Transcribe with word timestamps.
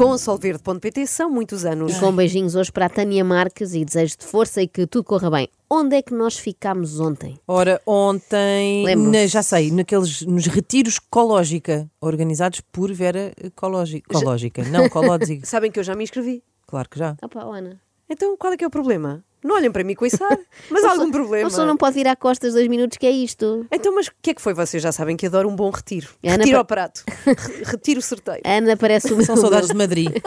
Com 0.00 0.16
solverde.pt 0.16 1.06
são 1.06 1.28
muitos 1.30 1.66
anos. 1.66 1.94
E 1.94 2.00
com 2.00 2.10
beijinhos 2.10 2.54
hoje 2.54 2.72
para 2.72 2.86
a 2.86 2.88
Tânia 2.88 3.22
Marques 3.22 3.74
e 3.74 3.84
desejos 3.84 4.16
de 4.16 4.24
força 4.24 4.62
e 4.62 4.66
que 4.66 4.86
tudo 4.86 5.04
corra 5.04 5.30
bem. 5.30 5.46
Onde 5.68 5.94
é 5.94 6.00
que 6.00 6.14
nós 6.14 6.38
ficámos 6.38 6.98
ontem? 6.98 7.38
Ora, 7.46 7.78
ontem, 7.86 8.96
na- 8.96 9.26
já 9.26 9.42
sei, 9.42 9.70
naqueles, 9.70 10.22
nos 10.22 10.46
retiros 10.46 10.98
Cológica, 10.98 11.86
organizados 12.00 12.62
por 12.62 12.90
Vera 12.94 13.30
Cológica. 13.54 14.18
Cológica, 14.18 14.64
não, 14.70 14.88
Cológica. 14.88 15.44
Sabem 15.44 15.70
que 15.70 15.78
eu 15.78 15.84
já 15.84 15.94
me 15.94 16.02
inscrevi. 16.02 16.42
Claro 16.66 16.88
que 16.88 16.98
já. 16.98 17.14
Opa, 17.20 17.42
Ana. 17.42 17.78
Então 18.08 18.38
qual 18.38 18.54
é 18.54 18.56
que 18.56 18.64
é 18.64 18.66
o 18.66 18.70
problema? 18.70 19.22
Não 19.42 19.56
olhem 19.56 19.70
para 19.72 19.82
mim 19.84 19.94
com 19.94 20.04
isso, 20.04 20.22
ar. 20.22 20.38
mas 20.70 20.84
há 20.84 20.90
algum 20.92 21.10
problema. 21.10 21.46
A 21.46 21.50
pessoa 21.50 21.66
não 21.66 21.76
pode 21.76 21.94
virar 21.94 22.14
costas 22.16 22.52
dois 22.54 22.68
minutos, 22.68 22.98
que 22.98 23.06
é 23.06 23.10
isto. 23.10 23.66
Então, 23.72 23.94
mas 23.94 24.08
o 24.08 24.12
que 24.20 24.30
é 24.30 24.34
que 24.34 24.40
foi? 24.42 24.52
Vocês 24.54 24.82
já 24.82 24.92
sabem 24.92 25.16
que 25.16 25.26
adoro 25.26 25.48
um 25.48 25.56
bom 25.56 25.70
retiro. 25.70 26.08
Ana 26.22 26.36
retiro 26.38 26.52
pa- 26.52 26.58
ao 26.58 26.64
prato. 26.64 27.02
Re- 27.24 27.36
retiro 27.64 28.02
certeiro. 28.02 28.40
Ana 28.44 28.76
parece 28.76 29.12
o 29.12 29.16
meu. 29.16 29.24
São 29.26 29.36
saudades 29.36 29.68
de 29.68 29.74
Madrid. 29.76 30.10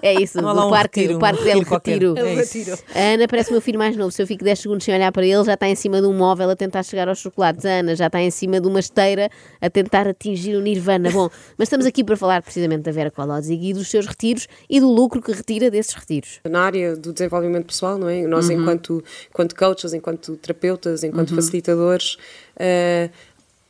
É 0.00 0.14
isso, 0.14 0.40
Não 0.40 0.54
do 0.54 0.66
um 0.68 0.70
parque, 0.70 1.00
retiro, 1.00 1.16
o 1.16 1.20
parque 1.20 1.40
um 1.40 1.44
del 1.44 1.52
retiro 1.54 1.68
qualquer. 1.68 1.92
retiro. 1.94 2.16
É 2.18 2.34
retiro. 2.34 2.78
A 2.94 3.00
Ana 3.14 3.26
parece 3.26 3.50
o 3.50 3.52
meu 3.52 3.60
filho 3.60 3.78
mais 3.80 3.96
novo. 3.96 4.12
Se 4.12 4.22
eu 4.22 4.26
fico 4.28 4.44
10 4.44 4.60
segundos 4.60 4.84
sem 4.84 4.94
olhar 4.94 5.10
para 5.10 5.26
ele, 5.26 5.42
já 5.42 5.54
está 5.54 5.68
em 5.68 5.74
cima 5.74 6.00
de 6.00 6.06
um 6.06 6.12
móvel 6.16 6.50
a 6.50 6.54
tentar 6.54 6.84
chegar 6.84 7.08
aos 7.08 7.18
chocolates. 7.18 7.66
A 7.66 7.80
Ana 7.80 7.96
já 7.96 8.06
está 8.06 8.20
em 8.22 8.30
cima 8.30 8.60
de 8.60 8.68
uma 8.68 8.78
esteira 8.78 9.28
a 9.60 9.68
tentar 9.68 10.06
atingir 10.06 10.54
o 10.54 10.60
Nirvana. 10.60 11.10
Bom, 11.10 11.28
mas 11.58 11.66
estamos 11.66 11.84
aqui 11.84 12.04
para 12.04 12.16
falar 12.16 12.42
precisamente 12.42 12.82
da 12.82 12.92
Vera 12.92 13.10
Colosig 13.10 13.70
e 13.70 13.72
dos 13.72 13.88
seus 13.90 14.06
retiros 14.06 14.46
e 14.70 14.78
do 14.78 14.88
lucro 14.88 15.20
que 15.20 15.32
retira 15.32 15.68
desses 15.68 15.94
retiros. 15.94 16.38
na 16.48 16.60
área 16.62 16.94
do 16.94 17.12
desenvolvimento 17.12 17.66
pessoal, 17.66 17.98
não 17.98 18.08
é? 18.08 18.22
Nós, 18.22 18.41
Uhum. 18.48 18.60
enquanto, 18.62 19.04
enquanto 19.30 19.54
coaches, 19.56 19.92
enquanto 19.92 20.36
terapeutas, 20.36 21.02
enquanto 21.04 21.30
Uhum. 21.30 21.36
facilitadores, 21.36 22.16
eh, 22.56 23.10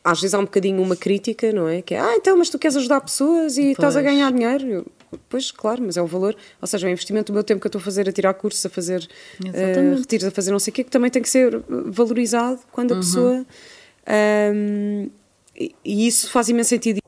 às 0.05 0.21
vezes 0.21 0.35
há 0.35 0.39
um 0.39 0.45
bocadinho 0.45 0.83
uma 0.83 0.97
crítica, 0.97 1.53
não 1.53 1.69
é? 1.69 1.81
Que 1.83 1.95
é, 1.95 2.01
ah, 2.01 2.15
então, 2.17 2.37
mas 2.37 2.51
tu 2.51 2.59
queres 2.59 2.77
ajudar 2.77 3.01
pessoas 3.01 3.57
e 3.57 3.71
estás 3.73 3.97
a 3.97 4.01
Pois. 4.03 4.13
ganhar 4.13 4.33
dinheiro. 4.33 4.67
Eu, 4.69 4.87
Pois, 5.29 5.51
claro, 5.51 5.83
mas 5.85 5.99
é 5.99 6.03
o 6.03 6.07
valor, 6.07 6.35
ou 6.59 6.67
seja, 6.67 6.87
é 6.87 6.89
o 6.89 6.93
investimento 6.93 7.31
do 7.31 7.35
meu 7.35 7.45
tempo 7.45 7.61
que 7.61 7.67
eu 7.67 7.69
estou 7.69 7.79
a 7.79 7.85
fazer 7.85 8.09
a 8.09 8.13
tirar 8.13 8.33
cursos, 8.33 8.65
a 8.65 8.71
fazer 8.71 9.07
eh, 9.53 9.95
retiros, 9.95 10.27
a 10.27 10.31
fazer 10.31 10.51
não 10.53 10.59
sei 10.59 10.71
o 10.71 10.75
quê, 10.75 10.85
que 10.85 10.91
também 10.91 11.11
tem 11.11 11.21
que 11.21 11.29
ser 11.29 11.55
eh, 11.55 11.61
valorizado 11.87 12.61
quando 12.73 12.93
a 12.95 12.97
pessoa. 12.97 13.45
ahm, 14.07 15.11
e, 15.55 15.75
e 15.85 16.07
isso 16.07 16.31
faz 16.31 16.49
imenso 16.49 16.71
sentido. 16.71 17.02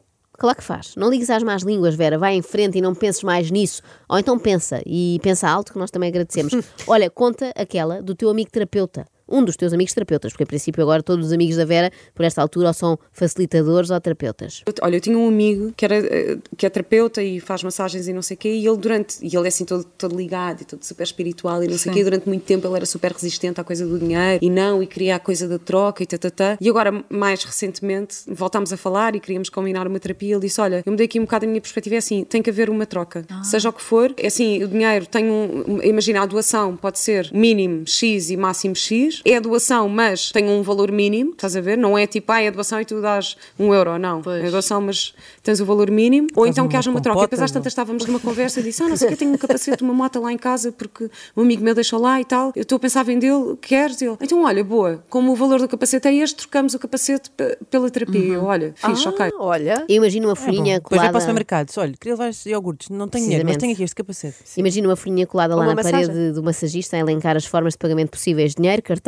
Claro 0.45 0.59
que 0.59 0.63
faz. 0.65 0.95
Não 0.95 1.09
ligues 1.09 1.31
às 1.31 1.43
más 1.43 1.63
línguas, 1.63 1.95
Vera. 1.95 2.19
Vai 2.19 2.35
em 2.35 2.43
frente 2.43 2.77
e 2.77 2.83
não 2.83 2.95
penses 2.95 3.23
mais 3.23 3.51
nisso. 3.51 3.81
Ou 4.07 4.19
então 4.19 4.39
pensa, 4.39 4.83
e 4.85 5.19
pensa 5.23 5.49
alto, 5.49 5.73
que 5.73 5.79
nós 5.79 5.91
também 5.91 6.11
agradecemos. 6.11 6.53
Olha, 6.87 7.09
conta 7.09 7.51
aquela 7.57 8.03
do 8.03 8.15
teu 8.15 8.29
amigo 8.29 8.51
terapeuta. 8.51 9.07
Um 9.29 9.43
dos 9.45 9.57
teus 9.57 9.73
amigos 9.73 9.95
terapeutas, 9.95 10.33
porque 10.33 10.45
a 10.45 10.47
princípio 10.47 10.83
agora 10.83 11.03
todos 11.03 11.27
os 11.27 11.33
amigos 11.33 11.57
da 11.57 11.65
Vera, 11.65 11.91
por 12.15 12.25
esta 12.25 12.43
altura, 12.43 12.69
ou 12.69 12.75
são 12.75 12.99
facilitadores 13.13 13.91
ou 13.91 14.01
terapeutas. 14.01 14.63
Eu- 14.67 14.75
Olha, 14.83 14.97
eu 14.97 15.01
tinha 15.01 15.17
um 15.17 15.27
amigo 15.29 15.73
que, 15.77 15.85
era, 15.85 15.97
eh, 15.97 16.37
que 16.57 16.67
é 16.67 16.69
terapeuta 16.71 17.23
e 17.23 17.41
faz 17.41 17.63
massagens 17.63 18.07
e 18.07 18.13
não 18.13 18.21
sei 18.23 18.35
o 18.35 18.39
quê, 18.39 18.49
e 18.55 18.67
ele 18.67 18.77
durante, 18.77 19.17
e 19.23 19.35
ele 19.35 19.47
é 19.47 19.49
assim 19.49 19.65
todo, 19.65 19.85
todo 19.97 20.15
ligado 20.17 20.61
e 20.63 20.65
todo 20.65 20.83
super 20.85 21.05
espiritual 21.05 21.63
e 21.65 21.69
não 21.69 21.79
sei 21.79 21.91
o 21.91 21.95
quê, 21.95 22.01
e 22.01 22.05
durante 22.05 22.29
muito 22.29 22.43
tempo 22.45 22.67
ele 22.67 22.77
era 22.77 22.87
super 22.87 23.13
resistente 23.13 23.61
à 23.61 23.65
coisa 23.65 23.87
do 23.87 23.99
dinheiro 23.99 24.39
e 24.43 24.51
não, 24.51 24.83
e 24.83 24.87
queria 24.87 25.17
a 25.17 25.19
coisa 25.19 25.49
da 25.49 25.59
troca 25.59 26.03
e 26.03 26.07
tatatá. 26.07 26.59
E 26.61 26.69
agora, 26.69 27.05
mais 27.09 27.43
recentemente, 27.45 28.17
voltámos 28.29 28.73
a 28.73 28.77
falar 28.77 29.15
e 29.17 29.21
queríamos 29.21 29.49
combinar 29.49 29.87
uma 29.87 29.99
terapia. 29.99 30.35
Ele 30.35 30.41
disse: 30.47 30.61
Olha, 30.61 30.83
eu 30.85 30.93
mudei 30.93 31.07
aqui 31.07 31.19
um 31.19 31.25
bocado 31.25 31.45
a 31.47 31.49
minha 31.49 31.61
perspectiva, 31.61 31.95
é 31.95 31.99
assim, 31.99 32.25
tem 32.25 32.43
que 32.43 32.51
haver 32.51 32.69
uma 32.69 32.85
troca, 32.87 33.25
seja 33.43 33.69
o 33.71 33.73
que 33.73 33.83
for. 33.83 34.13
É 34.19 34.27
assim, 34.27 34.63
o 34.63 34.69
dinheiro 34.69 35.07
tem 35.07 35.31
um. 35.31 35.81
Imagina, 35.83 36.23
a 36.23 36.27
doação 36.27 36.77
pode 36.77 36.99
ser 36.99 37.31
mínimo 37.33 37.87
X 37.87 38.31
e 38.31 38.37
máximo 38.37 38.75
X, 38.77 39.23
é 39.25 39.37
a 39.37 39.41
doação, 39.41 39.89
mas 39.89 40.31
tem 40.31 40.49
um 40.49 40.63
valor 40.63 40.91
mínimo, 40.93 41.31
estás 41.33 41.57
a 41.57 41.61
ver? 41.61 41.77
Não 41.79 41.97
é 41.97 42.07
tipo, 42.07 42.31
ah, 42.33 42.41
é 42.43 42.49
a 42.49 42.51
doação 42.51 42.81
e 42.81 42.85
tu 42.85 43.01
dás 43.01 43.37
um 43.59 43.73
euro, 43.73 43.99
não. 43.99 44.21
É 44.27 44.47
a 44.47 44.51
doação, 44.51 44.81
mas 44.81 45.15
tens 45.43 45.61
o 45.61 45.65
valor 45.65 45.91
mínimo. 45.91 46.29
Ou 46.35 46.45
Faz 46.45 46.55
então 46.55 46.69
que 46.69 46.75
uma 46.75 46.79
haja 46.81 46.91
uma 46.91 47.01
troca. 47.01 47.21
E 47.21 47.23
depois 47.23 47.43
às 47.43 47.51
tantas 47.51 47.73
estávamos 47.73 48.05
numa 48.07 48.21
conversa 48.21 48.61
e 48.61 48.63
disse: 48.63 48.83
Ah, 48.83 48.89
não 48.89 48.97
sei 48.97 49.07
o 49.07 49.09
que, 49.09 49.15
eu 49.15 49.19
tenho 49.19 49.33
um 49.33 49.39
capacete 49.39 49.79
de 49.79 49.83
uma 49.85 49.95
moto 49.95 50.21
lá 50.21 50.33
em 50.33 50.37
casa 50.39 50.71
porque 50.73 51.09
um 51.37 51.43
amigo 51.43 51.63
meu 51.65 51.75
deixou 51.75 51.99
lá 52.01 52.21
e 52.21 52.25
tal. 52.25 52.53
Eu 52.55 52.63
estou 52.63 52.77
a 52.77 52.79
pensar 52.79 53.03
em 53.03 53.05
vendê-lo, 53.05 53.57
queres? 53.57 54.01
Ele, 54.03 54.17
então 54.21 54.43
olha, 54.45 54.63
boa, 54.65 55.03
como 55.09 55.33
o 55.33 55.37
valor 55.37 55.59
do 55.61 55.69
capacete 55.69 56.09
é 56.09 56.15
este, 56.15 56.37
trocamos 56.37 56.75
o 56.75 56.79
capacete 56.79 57.31
pe- 57.31 57.57
pela 57.71 57.89
terapia. 57.91 58.35
Eu, 58.35 58.45
olha, 58.45 58.75
fixe, 58.77 59.09
ok. 59.09 59.27
Ah, 59.27 59.31
Olha, 59.39 59.85
Eu 59.89 59.97
imagino 59.97 60.27
uma 60.29 60.33
É 60.33 60.37
folhinha 60.37 60.75
Depois 60.81 61.01
vai 61.01 61.09
para 61.09 61.09
o 61.09 61.13
colada. 61.13 61.21
supermercado. 61.21 61.71
Olha, 61.79 61.93
queria 61.99 62.15
levar 62.15 62.29
estes 62.29 62.47
iogurtes. 62.47 62.89
Não 62.89 63.09
tenho 63.09 63.25
dinheiro, 63.25 63.47
mas 63.47 63.57
tenho 63.57 63.73
aqui 63.73 63.83
este 63.83 63.95
capacete. 63.95 64.37
Imagina 64.57 64.89
uma 64.89 64.97
folhinha 64.97 65.27
colada 65.27 65.55
lá 65.55 65.63
Uma 65.63 65.75
na 65.75 65.75
massagem. 65.77 66.07
parede 66.09 66.33
do 66.33 66.43
massagista 66.43 66.97
a 66.97 67.01
elencar 67.01 67.37
as 67.37 67.45
formas 67.47 67.75
de 67.75 67.79
pagamento 67.79 68.11
possíveis: 68.11 68.55
dinheiro, 68.55 68.83
cartão 68.83 69.04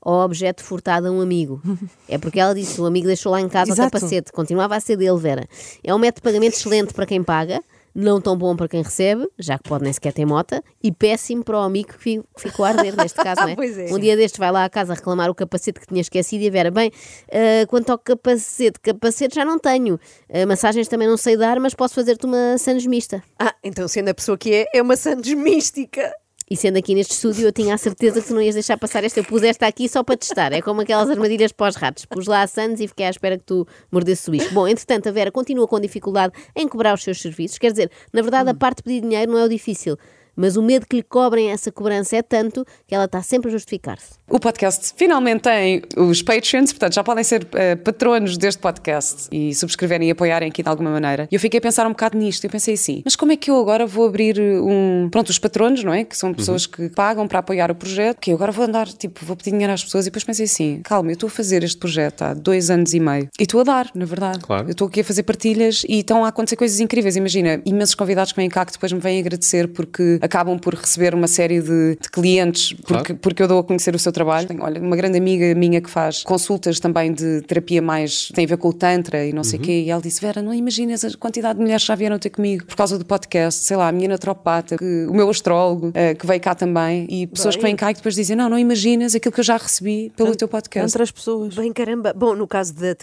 ou 0.00 0.14
objeto 0.24 0.62
furtado 0.62 1.08
a 1.08 1.10
um 1.10 1.20
amigo. 1.20 1.60
É 2.08 2.18
porque 2.18 2.38
ela 2.40 2.54
disse: 2.54 2.80
o 2.80 2.86
amigo 2.86 3.06
deixou 3.06 3.32
lá 3.32 3.40
em 3.40 3.48
casa 3.48 3.72
Exato. 3.72 3.88
o 3.88 3.90
capacete, 3.92 4.32
continuava 4.32 4.76
a 4.76 4.80
ser 4.80 4.96
dele, 4.96 5.18
Vera. 5.18 5.46
É 5.82 5.94
um 5.94 5.98
método 5.98 6.20
de 6.20 6.22
pagamento 6.22 6.54
excelente 6.54 6.94
para 6.94 7.06
quem 7.06 7.22
paga. 7.22 7.60
Não 7.98 8.20
tão 8.20 8.36
bom 8.36 8.54
para 8.54 8.68
quem 8.68 8.82
recebe, 8.82 9.26
já 9.38 9.56
que 9.56 9.66
pode 9.66 9.82
nem 9.82 9.90
sequer 9.90 10.12
ter 10.12 10.26
mota, 10.26 10.62
e 10.82 10.92
péssimo 10.92 11.42
para 11.42 11.56
o 11.56 11.62
amigo 11.62 11.88
que 11.94 11.98
fi- 11.98 12.22
que 12.36 12.42
ficou 12.42 12.66
a 12.66 12.68
arder, 12.68 12.94
neste 12.94 13.18
caso, 13.18 13.40
não 13.40 13.48
é? 13.48 13.56
Pois 13.56 13.78
é. 13.78 13.86
Um 13.86 13.98
dia 13.98 14.14
destes 14.14 14.38
vai 14.38 14.52
lá 14.52 14.66
à 14.66 14.68
casa 14.68 14.92
reclamar 14.92 15.30
o 15.30 15.34
capacete 15.34 15.80
que 15.80 15.86
tinha 15.86 16.02
esquecido 16.02 16.42
e 16.44 16.48
a 16.48 16.50
Vera, 16.50 16.70
bem, 16.70 16.92
ah, 17.32 17.66
quanto 17.68 17.88
ao 17.88 17.98
capacete, 17.98 18.78
capacete 18.80 19.34
já 19.36 19.46
não 19.46 19.58
tenho. 19.58 19.98
Ah, 20.30 20.44
massagens 20.44 20.88
também 20.88 21.08
não 21.08 21.16
sei 21.16 21.38
dar, 21.38 21.58
mas 21.58 21.72
posso 21.72 21.94
fazer-te 21.94 22.26
uma 22.26 22.58
sandes 22.58 22.84
mista. 22.84 23.22
ah, 23.38 23.54
então 23.64 23.88
sendo 23.88 24.10
a 24.10 24.14
pessoa 24.14 24.36
que 24.36 24.52
é, 24.52 24.66
é 24.74 24.82
uma 24.82 24.94
Santos 24.94 25.32
mística. 25.32 26.12
E 26.48 26.56
sendo 26.56 26.76
aqui 26.76 26.94
neste 26.94 27.12
estúdio, 27.12 27.48
eu 27.48 27.52
tinha 27.52 27.74
a 27.74 27.78
certeza 27.78 28.20
que 28.22 28.28
tu 28.28 28.34
não 28.34 28.40
ias 28.40 28.54
deixar 28.54 28.78
passar 28.78 29.02
esta. 29.02 29.18
Eu 29.18 29.24
pus 29.24 29.42
esta 29.42 29.66
aqui 29.66 29.88
só 29.88 30.04
para 30.04 30.16
testar. 30.16 30.52
É 30.52 30.62
como 30.62 30.80
aquelas 30.80 31.10
armadilhas 31.10 31.50
para 31.50 31.68
os 31.68 31.74
ratos. 31.74 32.04
Pus 32.04 32.28
lá 32.28 32.42
a 32.42 32.46
Sands 32.46 32.80
e 32.80 32.86
fiquei 32.86 33.06
à 33.06 33.10
espera 33.10 33.36
que 33.36 33.44
tu 33.44 33.66
mordesse 33.90 34.28
o 34.28 34.30
bicho. 34.30 34.54
Bom, 34.54 34.68
entretanto, 34.68 35.08
a 35.08 35.12
Vera 35.12 35.32
continua 35.32 35.66
com 35.66 35.80
dificuldade 35.80 36.32
em 36.54 36.68
cobrar 36.68 36.94
os 36.94 37.02
seus 37.02 37.20
serviços. 37.20 37.58
Quer 37.58 37.72
dizer, 37.72 37.90
na 38.12 38.22
verdade, 38.22 38.48
a 38.48 38.54
parte 38.54 38.76
de 38.76 38.82
pedir 38.84 39.00
dinheiro 39.00 39.32
não 39.32 39.38
é 39.40 39.44
o 39.44 39.48
difícil. 39.48 39.96
Mas 40.36 40.56
o 40.56 40.62
medo 40.62 40.86
que 40.86 40.96
lhe 40.96 41.02
cobrem 41.02 41.50
essa 41.50 41.72
cobrança 41.72 42.14
é 42.14 42.22
tanto 42.22 42.64
que 42.86 42.94
ela 42.94 43.06
está 43.06 43.22
sempre 43.22 43.48
a 43.48 43.52
justificar-se. 43.52 44.14
O 44.28 44.40
podcast 44.40 44.92
finalmente 44.96 45.42
tem 45.42 45.82
os 45.96 46.20
Patreons, 46.20 46.72
portanto 46.72 46.94
já 46.94 47.04
podem 47.04 47.22
ser 47.22 47.46
eh, 47.54 47.76
patronos 47.76 48.36
deste 48.36 48.58
podcast 48.60 49.28
e 49.30 49.54
subscreverem 49.54 50.08
e 50.08 50.10
apoiarem 50.10 50.48
aqui 50.48 50.64
de 50.64 50.68
alguma 50.68 50.90
maneira. 50.90 51.28
E 51.30 51.34
eu 51.36 51.40
fiquei 51.40 51.58
a 51.58 51.60
pensar 51.60 51.86
um 51.86 51.90
bocado 51.90 52.18
nisto. 52.18 52.42
Eu 52.42 52.50
pensei 52.50 52.74
assim, 52.74 53.02
mas 53.04 53.14
como 53.14 53.30
é 53.30 53.36
que 53.36 53.48
eu 53.52 53.56
agora 53.60 53.86
vou 53.86 54.04
abrir 54.04 54.36
um. 54.40 55.08
Pronto, 55.12 55.28
os 55.30 55.38
patronos, 55.38 55.84
não 55.84 55.94
é? 55.94 56.02
Que 56.02 56.16
são 56.16 56.34
pessoas 56.34 56.66
que 56.66 56.88
pagam 56.88 57.28
para 57.28 57.38
apoiar 57.38 57.70
o 57.70 57.74
projeto. 57.76 58.18
Que 58.18 58.32
eu 58.32 58.34
agora 58.34 58.50
vou 58.50 58.64
andar, 58.64 58.88
tipo, 58.88 59.24
vou 59.24 59.36
pedir 59.36 59.52
dinheiro 59.52 59.72
às 59.72 59.84
pessoas. 59.84 60.06
E 60.06 60.10
depois 60.10 60.24
pensei 60.24 60.46
assim, 60.46 60.80
calma, 60.82 61.10
eu 61.10 61.14
estou 61.14 61.28
a 61.28 61.30
fazer 61.30 61.62
este 61.62 61.78
projeto 61.78 62.22
há 62.22 62.34
dois 62.34 62.68
anos 62.68 62.94
e 62.94 62.98
meio 62.98 63.28
e 63.38 63.44
estou 63.44 63.60
a 63.60 63.64
dar, 63.64 63.90
na 63.94 64.04
verdade. 64.04 64.40
Claro. 64.40 64.66
Eu 64.66 64.72
estou 64.72 64.88
aqui 64.88 65.02
a 65.02 65.04
fazer 65.04 65.22
partilhas 65.22 65.84
e 65.88 66.00
estão 66.00 66.24
a 66.24 66.28
acontecer 66.28 66.56
coisas 66.56 66.80
incríveis. 66.80 67.14
Imagina, 67.14 67.62
imensos 67.64 67.94
convidados 67.94 68.32
que 68.32 68.36
vêm 68.40 68.48
cá 68.48 68.66
que 68.66 68.72
depois 68.72 68.92
me 68.92 68.98
vêm 68.98 69.20
agradecer 69.20 69.68
porque 69.68 70.18
acabam 70.20 70.58
por 70.58 70.74
receber 70.74 71.14
uma 71.14 71.28
série 71.28 71.60
de, 71.60 71.96
de 72.02 72.10
clientes 72.10 72.72
porque, 72.72 73.04
Claro. 73.04 73.16
porque 73.22 73.42
eu 73.44 73.46
dou 73.46 73.60
a 73.60 73.64
conhecer 73.64 73.94
o 73.94 73.98
seu 74.00 74.15
trabalho. 74.16 74.48
Tenho, 74.48 74.62
olha, 74.62 74.80
uma 74.80 74.96
grande 74.96 75.16
amiga 75.18 75.54
minha 75.54 75.80
que 75.80 75.88
faz 75.88 76.22
consultas 76.24 76.80
também 76.80 77.12
de 77.12 77.40
terapia 77.42 77.80
mais 77.80 78.28
tem 78.34 78.44
a 78.44 78.48
ver 78.48 78.56
com 78.56 78.68
o 78.68 78.72
Tantra 78.72 79.24
e 79.24 79.32
não 79.32 79.44
sei 79.44 79.58
o 79.58 79.62
quê, 79.62 79.82
e 79.86 79.90
ela 79.90 80.00
disse: 80.02 80.20
Vera, 80.20 80.42
não 80.42 80.52
imaginas 80.52 81.04
a 81.04 81.16
quantidade 81.16 81.54
de 81.58 81.60
mulheres 81.62 81.82
que 81.82 81.88
já 81.88 81.94
vieram 81.94 82.18
ter 82.18 82.30
comigo 82.30 82.64
por 82.66 82.74
causa 82.76 82.98
do 82.98 83.04
podcast, 83.04 83.62
sei 83.64 83.76
lá, 83.76 83.88
a 83.88 83.92
minha 83.92 84.08
naturopata, 84.08 84.76
que- 84.76 85.06
o 85.08 85.14
meu 85.14 85.28
astrólogo, 85.30 85.90
eh, 85.94 86.14
que 86.14 86.26
veio 86.26 86.40
cá 86.40 86.54
também, 86.54 87.06
e 87.08 87.26
pessoas 87.26 87.54
que 87.56 87.62
vêm 87.62 87.76
cá 87.76 87.90
e 87.90 87.94
que 87.94 88.00
depois 88.00 88.14
dizem: 88.14 88.34
Não, 88.36 88.48
não 88.48 88.58
imaginas 88.58 89.14
aquilo 89.14 89.32
que 89.32 89.40
eu 89.40 89.44
já 89.44 89.56
recebi 89.56 90.10
pelo 90.16 90.34
teu 90.34 90.48
podcast. 90.48 90.88
Entre 90.92 91.02
as 91.02 91.10
pessoas. 91.10 91.54
Bem 91.54 91.72
caramba. 91.72 92.12
Bom, 92.16 92.34
no 92.34 92.46
caso 92.48 92.74
da 92.74 92.94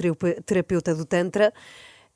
terapeuta 0.46 0.94
do 0.96 1.06
Tantra, 1.06 1.54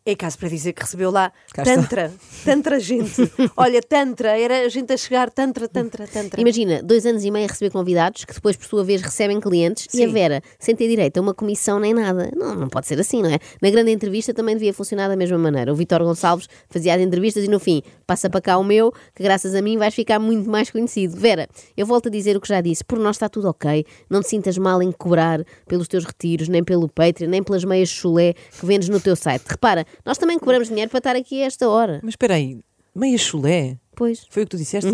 é 0.08 0.16
caso 0.16 0.40
para 0.40 0.48
dizer 0.48 0.72
que 0.72 0.82
recebeu 0.82 1.12
lá 1.12 1.34
Cá 1.54 1.64
está. 1.64 1.76
Tantra. 1.76 2.14
Tantra 2.46 2.80
gente. 2.80 3.30
Olha, 3.58 3.82
Tantra, 3.82 4.40
era 4.40 4.70
gente 4.70 4.94
a 4.94 4.98
chegar, 4.98 5.30
Tantra, 5.30 5.68
Tantra, 5.68 6.08
Tantra. 6.08 6.40
Imagina, 6.40 6.82
dois 6.82 7.06
anos 7.06 7.26
e 7.26 7.30
meio 7.30 7.44
a 7.44 7.50
receber 7.50 7.72
convidados 7.72 8.24
que 8.24 8.34
depois, 8.34 8.56
por 8.56 8.66
sua 8.66 8.86
vez, 8.86 9.02
recebem 9.02 9.42
clientes 9.42 9.86
e 9.94 10.04
a 10.04 10.08
Sim. 10.08 10.14
Vera, 10.14 10.42
sem 10.58 10.74
ter 10.74 10.88
direito 10.88 11.18
a 11.18 11.22
uma 11.22 11.34
comissão 11.34 11.78
nem 11.78 11.94
nada. 11.94 12.32
Não, 12.34 12.56
não 12.56 12.70
pode 12.70 12.88
ser 12.88 12.98
assim, 13.02 13.22
não 13.22 13.30
é? 13.30 13.38
Na 13.62 13.70
grande 13.70 13.92
entrevista 13.92 14.34
também 14.34 14.56
devia 14.56 14.74
funcionar 14.74 15.10
da 15.10 15.18
mesma 15.18 15.38
maneira. 15.38 15.74
O 15.74 15.76
Vitor 15.76 16.02
Gonçalves 16.02 16.48
fazia 16.70 16.96
as 16.96 17.02
entrevistas 17.02 17.44
e 17.44 17.50
no 17.50 17.60
fim, 17.60 17.84
passa 18.06 18.30
para 18.30 18.40
cá 18.40 18.58
o 18.58 18.64
meu, 18.64 18.94
que 19.14 19.22
graças 19.22 19.54
a 19.54 19.62
mim 19.62 19.78
vais 19.78 19.94
ficar 19.94 20.20
muito 20.20 20.50
mais 20.50 20.72
conhecido. 20.72 21.18
Vera, 21.18 21.50
eu 21.76 21.86
volto 21.86 22.08
a 22.08 22.10
dizer 22.10 22.38
o 22.38 22.40
que 22.40 22.48
já 22.48 22.62
disse, 22.62 22.82
por 22.82 22.98
nós 22.98 23.18
está 23.18 23.28
tudo 23.28 23.50
ok. 23.50 23.86
Não 24.10 24.22
te 24.22 24.30
sintas 24.30 24.58
mal 24.58 24.82
em 24.82 24.90
cobrar 24.90 25.44
pelos 25.68 25.90
teus 25.90 26.06
retiros, 26.06 26.48
nem 26.48 26.64
pelo 26.64 26.88
Patreon, 26.88 27.30
nem 27.30 27.44
pelas 27.44 27.66
meias 27.66 27.90
chulé 27.90 28.34
que 28.34 28.66
vendes 28.66 28.88
no 28.88 29.02
teu 29.02 29.18
site. 29.18 29.44
Repara, 29.46 29.86
nós 30.06 30.18
também 30.18 30.40
cobramos 30.40 30.68
dinheiro 30.68 30.90
para 30.90 31.00
estar 31.00 31.16
aqui 31.16 31.42
a 31.42 31.46
esta 31.46 31.68
hora. 31.68 32.00
Mas 32.04 32.14
espera 32.14 32.36
aí, 32.36 32.60
meia 32.96 33.18
chulé? 33.18 33.78
Pois. 33.96 34.26
Foi 34.30 34.44
o 34.44 34.46
que 34.46 34.52
tu 34.52 34.58
disseste? 34.58 34.90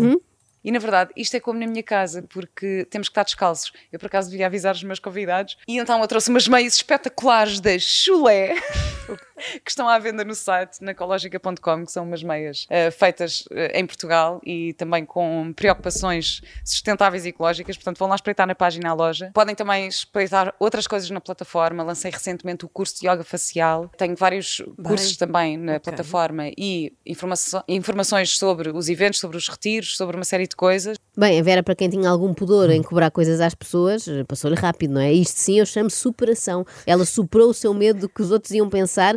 E 0.64 0.72
na 0.72 0.78
verdade, 0.78 1.10
isto 1.14 1.36
é 1.36 1.40
como 1.40 1.60
na 1.60 1.66
minha 1.66 1.82
casa, 1.82 2.22
porque 2.22 2.86
temos 2.88 3.08
que 3.08 3.12
estar 3.12 3.22
descalços. 3.22 3.70
Eu 3.92 3.98
por 3.98 4.06
acaso 4.06 4.30
devia 4.30 4.46
avisar 4.46 4.74
os 4.74 4.82
meus 4.82 4.98
convidados. 4.98 5.58
E 5.68 5.76
então 5.76 6.00
eu 6.00 6.08
trouxe 6.08 6.30
umas 6.30 6.48
meias 6.48 6.74
espetaculares 6.74 7.60
da 7.60 7.78
chulé. 7.78 8.54
que 9.64 9.70
estão 9.70 9.88
à 9.88 9.98
venda 9.98 10.24
no 10.24 10.34
site, 10.34 10.82
na 10.82 10.92
ecológica.com, 10.92 11.84
que 11.84 11.92
são 11.92 12.04
umas 12.04 12.22
meias 12.22 12.66
eh, 12.70 12.90
feitas 12.90 13.44
eh, 13.50 13.78
em 13.78 13.86
Portugal 13.86 14.40
e 14.44 14.72
também 14.74 15.04
com 15.04 15.52
preocupações 15.54 16.40
sustentáveis 16.64 17.24
e 17.26 17.28
ecológicas. 17.30 17.76
Portanto, 17.76 17.98
vão 17.98 18.08
lá 18.08 18.14
espreitar 18.14 18.46
na 18.46 18.54
página 18.54 18.90
à 18.90 18.94
loja. 18.94 19.30
Podem 19.34 19.54
também 19.54 19.86
espreitar 19.88 20.54
outras 20.58 20.86
coisas 20.86 21.08
na 21.10 21.20
plataforma. 21.20 21.82
Lancei 21.82 22.10
recentemente 22.10 22.64
o 22.64 22.68
curso 22.68 23.00
de 23.00 23.08
yoga 23.08 23.24
facial. 23.24 23.90
Tenho 23.96 24.16
vários 24.16 24.62
cursos 24.82 25.16
também 25.16 25.56
na 25.56 25.80
plataforma 25.80 26.48
e 26.56 26.92
informaço- 27.04 27.62
informações 27.68 28.36
sobre 28.38 28.70
os 28.70 28.88
eventos, 28.88 29.20
sobre 29.20 29.36
os 29.36 29.48
retiros, 29.48 29.96
sobre 29.96 30.16
uma 30.16 30.24
série 30.24 30.46
de 30.46 30.56
coisas. 30.56 30.96
Bem, 31.16 31.38
a 31.38 31.42
Vera, 31.42 31.62
para 31.62 31.74
quem 31.76 31.88
tinha 31.88 32.08
algum 32.08 32.34
pudor 32.34 32.70
em 32.70 32.82
cobrar 32.82 33.10
coisas 33.10 33.40
às 33.40 33.54
pessoas, 33.54 34.06
passou-lhe 34.26 34.56
rápido, 34.56 34.94
não 34.94 35.00
é? 35.00 35.12
Isto 35.12 35.38
sim 35.38 35.58
eu 35.60 35.66
chamo 35.66 35.88
superação. 35.90 36.66
Ela 36.86 37.04
superou 37.04 37.50
o 37.50 37.54
seu 37.54 37.72
medo 37.72 38.00
do 38.00 38.08
que 38.08 38.20
os 38.22 38.30
outros 38.30 38.52
iam 38.52 38.68
pensar. 38.68 39.16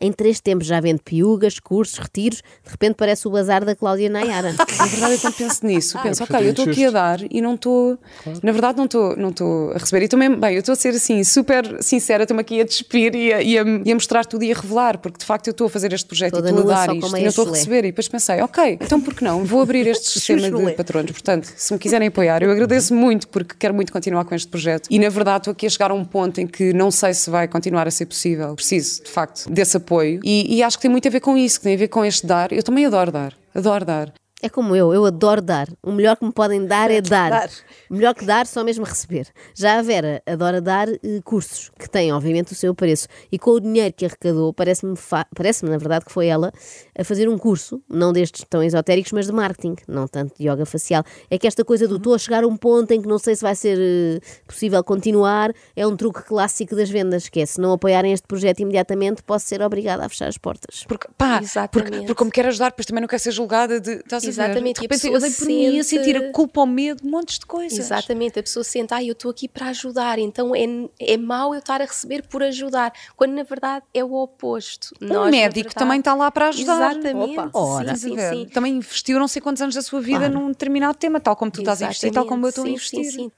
Em 0.00 0.12
três 0.12 0.40
tempos 0.40 0.66
já 0.66 0.80
vende 0.80 1.00
piugas, 1.04 1.58
cursos, 1.58 1.98
retiros. 1.98 2.38
De 2.64 2.70
repente 2.70 2.94
parece 2.94 3.26
o 3.26 3.30
bazar 3.30 3.64
da 3.64 3.74
Cláudia 3.74 4.08
Nayara. 4.08 4.54
Na 4.78 4.86
verdade, 4.86 5.14
eu 5.14 5.18
quando 5.18 5.34
penso 5.34 5.66
nisso, 5.66 5.98
penso, 6.02 6.24
ok, 6.24 6.36
eu 6.38 6.50
estou 6.50 6.64
aqui 6.66 6.84
a 6.84 6.90
dar 6.90 7.20
e 7.30 7.40
não 7.40 7.54
estou, 7.54 7.98
na 8.42 8.52
verdade, 8.52 8.78
não 8.78 8.84
estou 8.84 9.16
não 9.16 9.30
estou 9.30 9.70
a 9.72 9.78
receber. 9.78 10.04
E 10.04 10.08
também, 10.08 10.34
bem, 10.34 10.54
eu 10.54 10.60
estou 10.60 10.72
a 10.72 10.76
ser 10.76 10.90
assim, 10.90 11.22
super 11.24 11.82
sincera, 11.82 12.22
estou-me 12.24 12.40
aqui 12.40 12.60
a 12.60 12.64
despir 12.64 13.14
e 13.14 13.32
a, 13.32 13.42
e, 13.42 13.58
a, 13.58 13.62
e 13.84 13.90
a 13.90 13.94
mostrar 13.94 14.24
tudo 14.24 14.44
e 14.44 14.52
a 14.52 14.54
revelar, 14.54 14.98
porque 14.98 15.18
de 15.18 15.24
facto 15.24 15.48
eu 15.48 15.52
estou 15.52 15.66
a 15.66 15.70
fazer 15.70 15.92
este 15.92 16.06
projeto 16.06 16.34
Toda 16.34 16.48
e 16.48 16.52
estou 16.52 16.70
a 16.70 16.74
dar 16.74 16.94
isto 16.94 17.16
e 17.16 17.20
não 17.20 17.28
estou 17.28 17.48
a 17.48 17.50
receber. 17.50 17.78
E 17.78 17.88
depois 17.88 18.08
pensei, 18.08 18.40
ok, 18.40 18.78
então 18.80 19.00
por 19.00 19.14
que 19.14 19.24
não? 19.24 19.44
Vou 19.44 19.60
abrir 19.60 19.86
este 19.88 20.08
sistema 20.08 20.50
de 20.50 20.72
patronos. 20.72 21.10
Portanto, 21.10 21.52
se 21.56 21.72
me 21.72 21.78
quiserem 21.78 22.08
apoiar, 22.08 22.42
eu 22.42 22.50
agradeço 22.50 22.94
muito 22.94 23.28
porque 23.28 23.54
quero 23.58 23.74
muito 23.74 23.92
continuar 23.92 24.24
com 24.24 24.34
este 24.34 24.48
projeto. 24.48 24.86
E 24.90 24.98
na 24.98 25.08
verdade, 25.08 25.38
estou 25.38 25.52
aqui 25.52 25.66
a 25.66 25.70
chegar 25.70 25.90
a 25.90 25.94
um 25.94 26.04
ponto 26.04 26.40
em 26.40 26.46
que 26.46 26.72
não 26.72 26.90
sei 26.90 27.14
se 27.14 27.28
vai 27.30 27.48
continuar 27.48 27.86
a 27.86 27.90
ser 27.90 28.06
possível. 28.06 28.54
Preciso, 28.54 29.02
de 29.02 29.10
facto, 29.10 29.50
desse 29.50 29.76
apoio. 29.76 29.87
E, 30.24 30.56
e 30.56 30.62
acho 30.62 30.76
que 30.76 30.82
tem 30.82 30.90
muito 30.90 31.08
a 31.08 31.10
ver 31.10 31.20
com 31.20 31.36
isso, 31.36 31.58
que 31.58 31.64
tem 31.64 31.74
a 31.74 31.78
ver 31.78 31.88
com 31.88 32.04
este 32.04 32.26
dar. 32.26 32.52
Eu 32.52 32.62
também 32.62 32.84
adoro 32.86 33.10
dar, 33.10 33.34
adoro 33.54 33.84
dar. 33.84 34.12
É 34.40 34.48
como 34.48 34.76
eu, 34.76 34.94
eu 34.94 35.04
adoro 35.04 35.42
dar. 35.42 35.68
O 35.82 35.90
melhor 35.90 36.16
que 36.16 36.24
me 36.24 36.32
podem 36.32 36.64
dar 36.64 36.92
é 36.92 37.00
dar. 37.00 37.30
Dar. 37.30 37.50
O 37.90 37.94
melhor 37.94 38.14
que 38.14 38.24
dar, 38.24 38.46
só 38.46 38.62
mesmo 38.62 38.84
receber. 38.84 39.26
Já 39.52 39.80
a 39.80 39.82
Vera 39.82 40.22
adora 40.24 40.60
dar 40.60 40.88
eh, 40.88 40.98
cursos, 41.24 41.72
que 41.76 41.90
têm, 41.90 42.12
obviamente, 42.12 42.52
o 42.52 42.54
seu 42.54 42.72
preço. 42.72 43.08
E 43.32 43.38
com 43.38 43.50
o 43.50 43.60
dinheiro 43.60 43.92
que 43.92 44.06
arrecadou, 44.06 44.52
parece-me, 44.52 44.96
parece-me, 45.34 45.70
na 45.70 45.76
verdade, 45.78 46.04
que 46.04 46.12
foi 46.12 46.28
ela 46.28 46.52
a 46.96 47.02
fazer 47.02 47.28
um 47.28 47.36
curso, 47.36 47.82
não 47.88 48.12
destes 48.12 48.44
tão 48.48 48.62
esotéricos, 48.62 49.10
mas 49.10 49.26
de 49.26 49.32
marketing, 49.32 49.74
não 49.88 50.06
tanto 50.06 50.34
de 50.38 50.48
yoga 50.48 50.64
facial. 50.64 51.02
É 51.28 51.36
que 51.36 51.48
esta 51.48 51.64
coisa 51.64 51.88
do 51.88 51.96
estou 51.96 52.14
a 52.14 52.18
chegar 52.18 52.44
a 52.44 52.46
um 52.46 52.56
ponto 52.56 52.92
em 52.92 53.02
que 53.02 53.08
não 53.08 53.18
sei 53.18 53.34
se 53.34 53.42
vai 53.42 53.56
ser 53.56 53.76
eh, 53.76 54.20
possível 54.46 54.84
continuar, 54.84 55.52
é 55.74 55.84
um 55.84 55.96
truque 55.96 56.22
clássico 56.22 56.76
das 56.76 56.88
vendas, 56.88 57.28
que 57.28 57.40
é 57.40 57.46
se 57.46 57.60
não 57.60 57.72
apoiarem 57.72 58.12
este 58.12 58.26
projeto 58.26 58.60
imediatamente, 58.60 59.20
posso 59.20 59.46
ser 59.46 59.62
obrigada 59.62 60.06
a 60.06 60.08
fechar 60.08 60.28
as 60.28 60.38
portas. 60.38 60.84
Porque, 60.86 61.08
pá, 61.18 61.40
Exatamente. 61.42 61.70
porque, 61.72 62.06
porque 62.06 62.14
como 62.14 62.30
quero 62.30 62.48
ajudar, 62.48 62.70
depois 62.70 62.86
também 62.86 63.00
não 63.00 63.08
quero 63.08 63.20
ser 63.20 63.32
julgada 63.32 63.80
de. 63.80 63.94
Estás 63.94 64.27
a 64.27 64.27
ver? 64.30 64.42
Exatamente, 64.44 64.76
De 64.76 64.80
e 64.80 64.86
a 64.86 64.88
repente 64.88 65.06
eu 65.06 65.12
pessoa 65.12 65.20
dei 65.20 65.30
por 65.38 65.46
mim 65.46 65.66
a 65.66 65.70
sente- 65.84 65.84
sentir 66.04 66.16
a 66.16 66.32
culpa, 66.32 66.60
o 66.62 66.66
medo, 66.66 67.06
montes 67.08 67.38
de 67.38 67.46
coisas. 67.46 67.78
Exatamente, 67.78 68.38
a 68.38 68.42
pessoa 68.42 68.64
sente, 68.64 68.94
ah, 68.94 69.02
eu 69.02 69.12
estou 69.12 69.30
aqui 69.30 69.48
para 69.48 69.66
ajudar, 69.68 70.18
então 70.18 70.54
é, 70.54 70.64
é 71.00 71.16
mau 71.16 71.54
eu 71.54 71.58
estar 71.60 71.80
a 71.80 71.84
receber 71.84 72.22
por 72.28 72.42
ajudar, 72.42 72.92
quando 73.16 73.32
na 73.32 73.42
verdade 73.42 73.84
é 73.92 74.04
o 74.04 74.12
oposto. 74.14 74.94
Um 75.00 75.06
Nós, 75.06 75.30
médico 75.30 75.54
verdade- 75.68 75.74
também 75.74 75.98
está 75.98 76.14
lá 76.14 76.30
para 76.30 76.48
ajudar. 76.48 76.92
Exatamente, 76.96 77.38
Opa, 77.38 77.50
ora. 77.54 77.94
sim, 77.96 78.08
sim, 78.08 78.12
a 78.12 78.16
ver? 78.16 78.34
sim. 78.34 78.46
Também 78.46 78.76
investiu 78.76 79.18
não 79.18 79.28
sei 79.28 79.40
quantos 79.42 79.62
anos 79.62 79.74
da 79.74 79.82
sua 79.82 80.00
vida 80.00 80.28
num 80.28 80.48
determinado 80.48 80.96
tema, 80.98 81.18
tal 81.20 81.36
como 81.36 81.50
tu 81.50 81.60
estás 81.60 81.80
a 81.82 81.86
investir, 81.86 82.12
tal 82.12 82.24
como 82.26 82.46
eu 82.46 82.50
estou 82.50 82.64
a 82.64 82.68
Exatamente, 82.68 82.96
investir. 82.96 83.12
sim, 83.12 83.30
sim. 83.30 83.32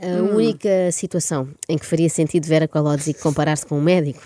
A 0.00 0.22
única 0.22 0.92
situação 0.92 1.48
em 1.68 1.76
que 1.76 1.84
faria 1.84 2.08
sentido 2.08 2.46
Vera 2.46 2.68
Kolodzik 2.68 3.20
comparar-se 3.20 3.66
com 3.66 3.78
um 3.78 3.82
médico 3.82 4.22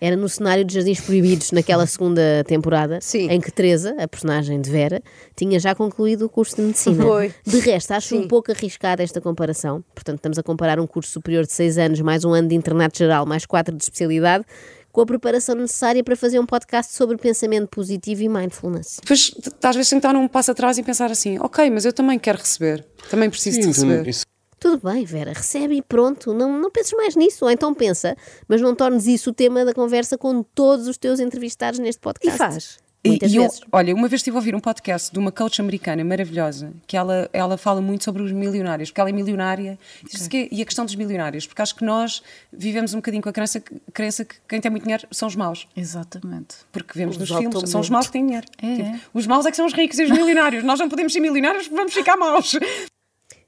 era 0.00 0.16
no 0.16 0.28
cenário 0.28 0.64
de 0.64 0.74
Jardins 0.74 1.00
Proibidos, 1.00 1.52
naquela 1.52 1.86
segunda 1.86 2.44
temporada, 2.46 2.98
Sim. 3.00 3.28
em 3.30 3.40
que 3.40 3.50
Teresa, 3.50 3.94
a 3.98 4.08
personagem 4.08 4.60
de 4.60 4.70
Vera, 4.70 5.02
tinha 5.36 5.58
já 5.60 5.74
concluído 5.74 6.26
o 6.26 6.28
curso 6.28 6.56
de 6.56 6.62
medicina. 6.62 7.02
Foi. 7.02 7.34
De 7.46 7.58
resto, 7.60 7.92
acho 7.92 8.16
um 8.16 8.22
Sim. 8.22 8.28
pouco 8.28 8.50
arriscada 8.50 9.02
esta 9.02 9.20
comparação. 9.20 9.84
Portanto, 9.94 10.16
estamos 10.16 10.38
a 10.38 10.42
comparar 10.42 10.78
um 10.80 10.86
curso 10.86 11.10
superior 11.12 11.46
de 11.46 11.52
seis 11.52 11.78
anos, 11.78 12.00
mais 12.00 12.24
um 12.24 12.32
ano 12.32 12.48
de 12.48 12.54
internato 12.54 12.98
geral, 12.98 13.26
mais 13.26 13.46
quatro 13.46 13.76
de 13.76 13.82
especialidade, 13.82 14.44
com 14.92 15.02
a 15.02 15.06
preparação 15.06 15.54
necessária 15.54 16.02
para 16.02 16.16
fazer 16.16 16.40
um 16.40 16.46
podcast 16.46 16.92
sobre 16.94 17.16
pensamento 17.16 17.68
positivo 17.68 18.22
e 18.22 18.28
mindfulness. 18.28 18.98
Depois, 19.00 19.32
às 19.62 19.76
vezes, 19.76 20.00
dar 20.00 20.16
um 20.16 20.26
passo 20.26 20.50
atrás 20.50 20.78
e 20.78 20.82
pensar 20.82 21.10
assim: 21.12 21.38
ok, 21.38 21.70
mas 21.70 21.84
eu 21.84 21.92
também 21.92 22.18
quero 22.18 22.38
receber, 22.38 22.84
também 23.08 23.30
preciso 23.30 23.58
de 23.58 23.62
Sim, 23.62 23.68
receber. 23.70 24.08
isso- 24.08 24.24
Tudo 24.70 24.88
bem, 24.92 25.04
Vera, 25.04 25.32
recebe 25.32 25.74
e 25.76 25.82
pronto, 25.82 26.32
não, 26.32 26.58
não 26.58 26.70
penses 26.70 26.92
mais 26.92 27.16
nisso, 27.16 27.44
ou 27.44 27.50
então 27.50 27.74
pensa, 27.74 28.16
mas 28.46 28.60
não 28.60 28.74
tornes 28.74 29.06
isso 29.06 29.30
o 29.30 29.32
tema 29.32 29.64
da 29.64 29.74
conversa 29.74 30.16
com 30.16 30.42
todos 30.42 30.86
os 30.86 30.96
teus 30.96 31.18
entrevistados 31.18 31.78
neste 31.80 31.98
E 31.98 32.02
podcast. 32.02 32.38
faz. 32.38 32.78
Muitas 33.04 33.32
E 33.32 33.36
eu- 33.36 33.42
vezes. 33.44 33.60
olha, 33.72 33.94
uma 33.94 34.06
vez 34.08 34.20
estive 34.20 34.36
a 34.36 34.38
ouvir 34.38 34.54
um 34.54 34.60
podcast 34.60 35.10
de 35.10 35.18
uma 35.18 35.32
coach 35.32 35.58
americana 35.60 36.04
maravilhosa, 36.04 36.70
que 36.86 36.96
ela, 36.98 37.28
ela 37.32 37.56
fala 37.56 37.80
muito 37.80 38.04
sobre 38.04 38.22
os 38.22 38.30
milionários, 38.30 38.90
porque 38.90 39.00
ela 39.00 39.08
é 39.10 39.12
milionária, 39.12 39.78
diz 40.08 40.28
que, 40.28 40.48
e 40.52 40.60
a 40.62 40.64
questão 40.66 40.84
dos 40.84 40.94
milionários, 40.94 41.46
porque 41.46 41.62
acho 41.62 41.74
que 41.74 41.84
nós 41.84 42.22
vivemos 42.52 42.92
um 42.92 42.98
bocadinho 42.98 43.22
com 43.22 43.28
a 43.30 43.32
crença, 43.32 43.60
crença 43.92 44.24
que 44.24 44.36
quem 44.46 44.60
tem 44.60 44.70
muito 44.70 44.82
dinheiro 44.84 45.04
são 45.10 45.26
os 45.28 45.34
maus. 45.34 45.66
Exatamente. 45.74 46.56
Porque 46.70 46.92
vemos 46.96 47.16
nos 47.16 47.28
Exatamente. 47.28 47.52
filmes, 47.54 47.70
são 47.70 47.80
os 47.80 47.88
maus 47.90 48.06
que 48.06 48.12
têm 48.12 48.24
dinheiro. 48.26 48.46
É, 48.62 48.76
Tipo, 48.76 48.88
é. 48.88 49.00
os 49.14 49.26
maus 49.26 49.46
é 49.46 49.50
que 49.50 49.56
são 49.56 49.64
os 49.66 49.72
ricos 49.72 49.98
e 49.98 50.04
os 50.04 50.10
milionários. 50.10 50.62
Nós 50.62 50.78
não 50.78 50.88
podemos 50.88 51.12
ser 51.12 51.20
milionários 51.20 51.64
porque 51.64 51.76
vamos 51.76 51.94
ficar 51.94 52.16
maus. 52.18 52.52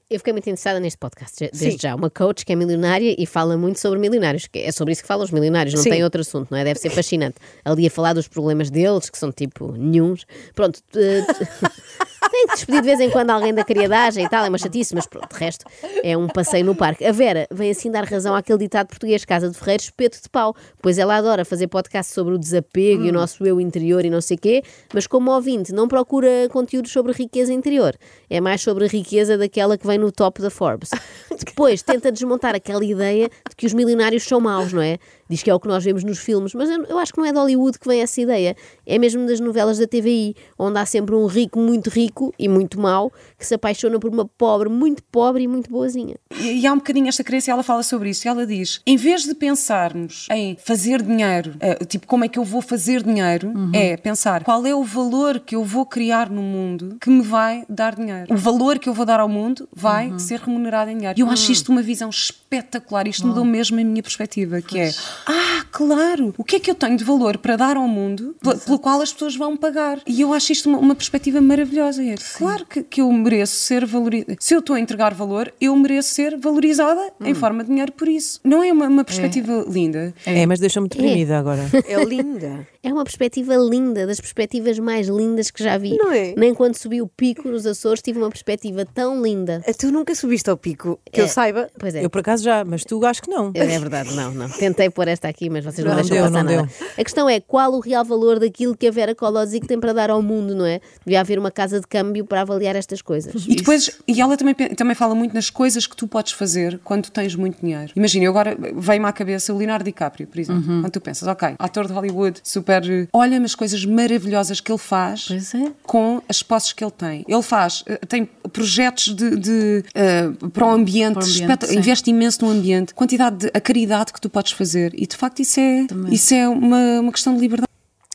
Eu 0.09 0.19
fiquei 0.19 0.33
muito 0.33 0.47
interessada 0.47 0.79
neste 0.79 0.97
podcast, 0.97 1.49
desde 1.53 1.81
já. 1.81 1.95
Uma 1.95 2.09
coach 2.09 2.45
que 2.45 2.53
é 2.53 2.55
milionária 2.55 3.15
e 3.17 3.25
fala 3.25 3.57
muito 3.57 3.79
sobre 3.79 3.97
milionários, 3.99 4.47
que 4.47 4.59
é 4.59 4.71
sobre 4.71 4.93
isso 4.93 5.01
que 5.01 5.07
falam 5.07 5.23
os 5.23 5.31
milionários, 5.31 5.73
não 5.73 5.81
Sim. 5.81 5.89
tem 5.89 6.03
outro 6.03 6.21
assunto, 6.21 6.49
não 6.51 6.57
é? 6.57 6.63
Deve 6.63 6.79
ser 6.79 6.89
fascinante. 6.89 7.35
Ali 7.63 7.87
a 7.87 7.89
falar 7.89 8.13
dos 8.13 8.27
problemas 8.27 8.69
deles, 8.69 9.09
que 9.09 9.17
são 9.17 9.31
tipo 9.31 9.71
nenhuns. 9.71 10.25
Pronto, 10.53 10.79
eh, 10.95 11.25
tem 12.33 12.47
que 12.47 12.53
despedir 12.55 12.81
de 12.81 12.87
vez 12.87 12.99
em 12.99 13.11
quando 13.11 13.29
alguém 13.29 13.53
da 13.53 13.63
criadagem 13.63 14.25
e 14.25 14.29
tal, 14.29 14.43
é 14.43 14.49
uma 14.49 14.57
chatice, 14.57 14.95
mas 14.95 15.05
pronto, 15.05 15.31
de 15.31 15.39
resto 15.39 15.65
é 16.03 16.17
um 16.17 16.27
passeio 16.27 16.65
no 16.65 16.73
parque. 16.75 17.05
A 17.05 17.11
Vera 17.11 17.47
vem 17.51 17.69
assim 17.69 17.91
dar 17.91 18.03
razão 18.05 18.33
àquele 18.33 18.57
ditado 18.57 18.87
português, 18.87 19.23
Casa 19.23 19.49
de 19.49 19.57
Ferreiros, 19.57 19.85
espeto 19.85 20.19
de 20.21 20.27
pau, 20.29 20.55
pois 20.81 20.97
ela 20.97 21.15
adora 21.15 21.45
fazer 21.45 21.67
podcast 21.67 22.11
sobre 22.11 22.33
o 22.33 22.37
desapego 22.39 23.05
e 23.05 23.09
o 23.09 23.13
nosso 23.13 23.45
eu 23.45 23.61
interior 23.61 24.03
e 24.03 24.09
não 24.09 24.19
sei 24.19 24.35
quê, 24.35 24.63
mas 24.91 25.05
como 25.05 25.31
ouvinte 25.31 25.71
não 25.71 25.87
procura 25.87 26.49
conteúdos 26.51 26.91
sobre 26.91 27.13
riqueza 27.13 27.53
interior, 27.53 27.95
é 28.27 28.41
mais 28.41 28.61
sobre 28.61 28.85
a 28.85 28.87
riqueza 28.87 29.37
daquela 29.37 29.77
que 29.77 29.85
vem 29.93 29.99
no 29.99 30.11
top 30.11 30.41
da 30.41 30.49
Forbes. 30.49 30.89
Depois 31.45 31.81
tenta 31.81 32.11
desmontar 32.11 32.55
aquela 32.55 32.83
ideia 32.83 33.29
de 33.49 33.55
que 33.55 33.65
os 33.65 33.73
milionários 33.73 34.23
são 34.23 34.39
maus, 34.39 34.73
não 34.73 34.81
é? 34.81 34.97
Diz 35.29 35.41
que 35.41 35.49
é 35.49 35.55
o 35.55 35.59
que 35.59 35.67
nós 35.67 35.83
vemos 35.83 36.03
nos 36.03 36.19
filmes, 36.19 36.53
mas 36.53 36.69
eu, 36.69 36.83
eu 36.83 36.99
acho 36.99 37.11
que 37.11 37.19
não 37.19 37.25
é 37.25 37.31
de 37.31 37.37
Hollywood 37.37 37.79
que 37.79 37.87
vem 37.87 38.01
essa 38.01 38.21
ideia. 38.21 38.55
É 38.85 38.99
mesmo 38.99 39.25
das 39.25 39.39
novelas 39.39 39.79
da 39.79 39.87
TVI, 39.87 40.35
onde 40.59 40.77
há 40.77 40.85
sempre 40.85 41.15
um 41.15 41.25
rico 41.25 41.59
muito 41.59 41.89
rico 41.89 42.33
e 42.37 42.47
muito 42.47 42.79
mau 42.79 43.11
que 43.37 43.45
se 43.45 43.55
apaixona 43.55 43.99
por 43.99 44.11
uma 44.11 44.25
pobre 44.25 44.69
muito 44.69 45.01
pobre 45.03 45.43
e 45.43 45.47
muito 45.47 45.69
boazinha. 45.69 46.15
E, 46.39 46.61
e 46.61 46.67
há 46.67 46.73
um 46.73 46.77
bocadinho 46.77 47.07
esta 47.07 47.23
crença, 47.23 47.51
ela 47.51 47.63
fala 47.63 47.83
sobre 47.83 48.09
isso, 48.09 48.27
ela 48.27 48.45
diz: 48.45 48.81
em 48.85 48.97
vez 48.97 49.23
de 49.23 49.33
pensarmos 49.33 50.27
em 50.31 50.55
fazer 50.63 51.01
dinheiro, 51.01 51.55
eh, 51.59 51.83
tipo, 51.85 52.05
como 52.05 52.25
é 52.25 52.27
que 52.27 52.37
eu 52.37 52.43
vou 52.43 52.61
fazer 52.61 53.01
dinheiro, 53.03 53.53
é 53.73 53.97
pensar 53.97 54.43
qual 54.43 54.65
é 54.65 54.75
o 54.75 54.83
valor 54.83 55.39
que 55.39 55.55
eu 55.55 55.63
vou 55.63 55.85
criar 55.85 56.29
no 56.29 56.41
mundo 56.41 56.97
que 57.01 57.09
me 57.09 57.21
vai 57.21 57.65
dar 57.69 57.95
dinheiro. 57.95 58.33
O 58.33 58.37
valor 58.37 58.79
que 58.79 58.89
eu 58.89 58.93
vou 58.93 59.05
dar 59.05 59.19
ao 59.19 59.29
mundo 59.29 59.67
vai 59.83 60.17
ser 60.17 60.39
remunerado 60.39 60.89
em 60.89 60.97
dinheiro. 60.97 61.19
E 61.19 61.21
eu 61.21 61.29
acho 61.29 61.51
isto 61.51 61.71
uma 61.71 61.81
visão 61.81 62.09
espetacular, 62.09 63.05
isto 63.07 63.27
mudou 63.27 63.43
mesmo 63.43 63.79
a 63.79 63.83
minha 63.83 64.01
perspectiva, 64.01 64.61
que 64.61 64.79
é: 64.79 64.93
ah, 65.27 65.52
claro, 65.73 66.33
o 66.37 66.43
que 66.43 66.55
é 66.57 66.59
que 66.59 66.69
eu 66.69 66.75
tenho 66.75 66.95
de 66.95 67.03
valor 67.03 67.37
para 67.37 67.55
dar 67.55 67.75
ao 67.77 67.87
mundo 67.87 68.35
pe- 68.41 68.55
pelo 68.57 68.79
qual 68.79 69.01
as 69.01 69.11
pessoas 69.11 69.35
vão 69.35 69.57
pagar? 69.57 69.99
E 70.07 70.21
eu 70.21 70.31
acho 70.33 70.51
isto 70.51 70.69
uma, 70.69 70.77
uma 70.77 70.95
perspectiva 70.95 71.41
maravilhosa. 71.41 72.03
É, 72.03 72.15
claro 72.37 72.65
que, 72.65 72.83
que 72.83 73.01
eu 73.01 73.11
mereço 73.11 73.55
ser 73.55 73.85
valorizada. 73.85 74.35
Se 74.39 74.53
eu 74.53 74.59
estou 74.59 74.75
a 74.75 74.79
entregar 74.79 75.13
valor, 75.13 75.51
eu 75.59 75.75
mereço 75.75 76.13
ser 76.13 76.37
valorizada 76.37 77.11
em 77.21 77.33
forma 77.33 77.63
de 77.63 77.69
dinheiro 77.69 77.91
por 77.91 78.07
isso. 78.07 78.39
Não 78.43 78.63
é 78.63 78.71
uma, 78.71 78.87
uma 78.87 79.03
perspectiva 79.03 79.65
linda? 79.67 80.13
É, 80.25 80.45
mas 80.45 80.59
deixa-me 80.59 80.87
deprimida 80.87 81.37
agora. 81.39 81.63
É 81.87 82.03
linda. 82.03 82.67
É 82.85 82.91
uma 82.91 83.05
perspectiva 83.05 83.55
linda, 83.55 84.05
das 84.05 84.19
perspectivas 84.19 84.77
mais 84.77 85.07
lindas 85.07 85.49
que 85.49 85.63
já 85.63 85.77
vi. 85.77 85.95
Não 85.95 86.11
é? 86.11 86.33
Nem 86.35 86.53
quando 86.53 86.75
subi 86.75 87.01
o 87.01 87.07
pico 87.07 87.47
nos 87.47 87.65
Açores 87.65 88.01
tive 88.01 88.19
uma 88.19 88.27
perspectiva 88.29 88.85
tão 88.85 89.21
linda. 89.23 89.63
Tu 89.79 89.89
nunca 89.89 90.13
subiste 90.13 90.49
ao 90.49 90.57
pico, 90.57 90.99
que 91.09 91.21
eu 91.21 91.23
É. 91.23 91.27
saiba. 91.29 91.69
Pois 91.79 91.95
é. 91.95 92.03
Eu 92.03 92.09
por 92.09 92.19
acaso 92.19 92.43
já, 92.43 92.65
mas 92.65 92.83
tu 92.83 93.05
acho 93.05 93.21
que 93.21 93.29
não. 93.29 93.53
É 93.55 93.65
verdade, 93.79 94.13
não, 94.13 94.33
não. 94.33 94.49
Tentei 94.49 94.89
pôr 94.89 95.07
esta 95.07 95.29
aqui, 95.29 95.49
mas 95.49 95.62
vocês 95.63 95.85
não, 95.85 95.95
Não 95.95 96.01
deixam 96.01 96.15
deu, 96.17 96.25
passar 96.25 96.43
não 96.43 96.55
nada. 96.55 96.69
A 96.97 97.03
questão 97.03 97.29
é 97.29 97.39
qual 97.39 97.73
o 97.73 97.79
real 97.79 98.03
valor 98.05 98.39
daquilo 98.39 98.75
que 98.75 98.87
a 98.87 98.91
Vera 98.91 99.15
Kolodzik 99.15 99.67
tem 99.67 99.79
para 99.79 99.93
dar 99.93 100.09
ao 100.09 100.21
mundo, 100.21 100.55
não 100.55 100.65
é? 100.65 100.79
Devia 101.05 101.19
haver 101.21 101.39
uma 101.39 101.51
casa 101.51 101.79
de 101.79 101.87
câmbio 101.87 102.25
para 102.25 102.41
avaliar 102.41 102.75
estas 102.75 103.01
coisas. 103.01 103.45
E 103.47 103.55
depois, 103.55 103.89
e 104.07 104.21
ela 104.21 104.37
também, 104.37 104.53
também 104.53 104.95
fala 104.95 105.15
muito 105.15 105.33
nas 105.33 105.49
coisas 105.49 105.87
que 105.87 105.95
tu 105.95 106.07
podes 106.07 106.33
fazer 106.33 106.79
quando 106.83 107.09
tens 107.09 107.35
muito 107.35 107.61
dinheiro. 107.61 107.91
Imagina, 107.95 108.25
eu 108.25 108.31
agora 108.31 108.57
veio-me 108.75 109.07
à 109.07 109.11
cabeça 109.11 109.53
o 109.53 109.57
Leonardo 109.57 109.85
DiCaprio, 109.85 110.27
por 110.27 110.39
exemplo. 110.39 110.63
Quando 110.63 110.91
tu 110.91 111.01
pensas, 111.01 111.27
ok, 111.27 111.55
ator 111.59 111.87
de 111.87 111.93
Hollywood, 111.93 112.39
super. 112.43 112.83
Olha-me 113.13 113.45
as 113.45 113.55
coisas 113.55 113.85
maravilhosas 113.85 114.59
que 114.59 114.71
ele 114.71 114.77
faz 114.79 115.25
Pois 115.27 115.53
é. 115.55 115.71
com 115.83 116.21
as 116.27 116.41
posses 116.43 116.73
que 116.73 116.83
ele 116.83 116.91
tem. 116.91 117.25
Ele 117.27 117.41
faz, 117.41 117.83
eh, 117.85 117.97
tem 118.07 118.25
projetos 118.51 119.15
de, 119.15 119.35
de, 119.37 119.83
eh, 119.95 120.29
para 120.53 120.65
o 120.65 120.71
ambiente, 120.71 121.13
Para 121.13 121.23
o 121.23 121.53
ambiente, 121.53 121.75
investe 121.75 122.09
imenso 122.09 122.45
no 122.45 122.51
ambiente, 122.51 122.93
quantidade 122.93 123.37
de 123.37 123.51
a 123.53 123.61
caridade 123.61 124.11
que 124.13 124.19
tu 124.19 124.29
podes 124.29 124.51
fazer 124.51 124.91
e 124.95 125.05
de 125.05 125.15
facto 125.15 125.39
isso 125.41 125.52
isso 125.53 125.59
é, 125.59 126.13
isso 126.13 126.33
é 126.33 126.47
uma, 126.47 126.99
uma 126.99 127.11
questão 127.11 127.35
de 127.35 127.41
liberdade. 127.41 127.69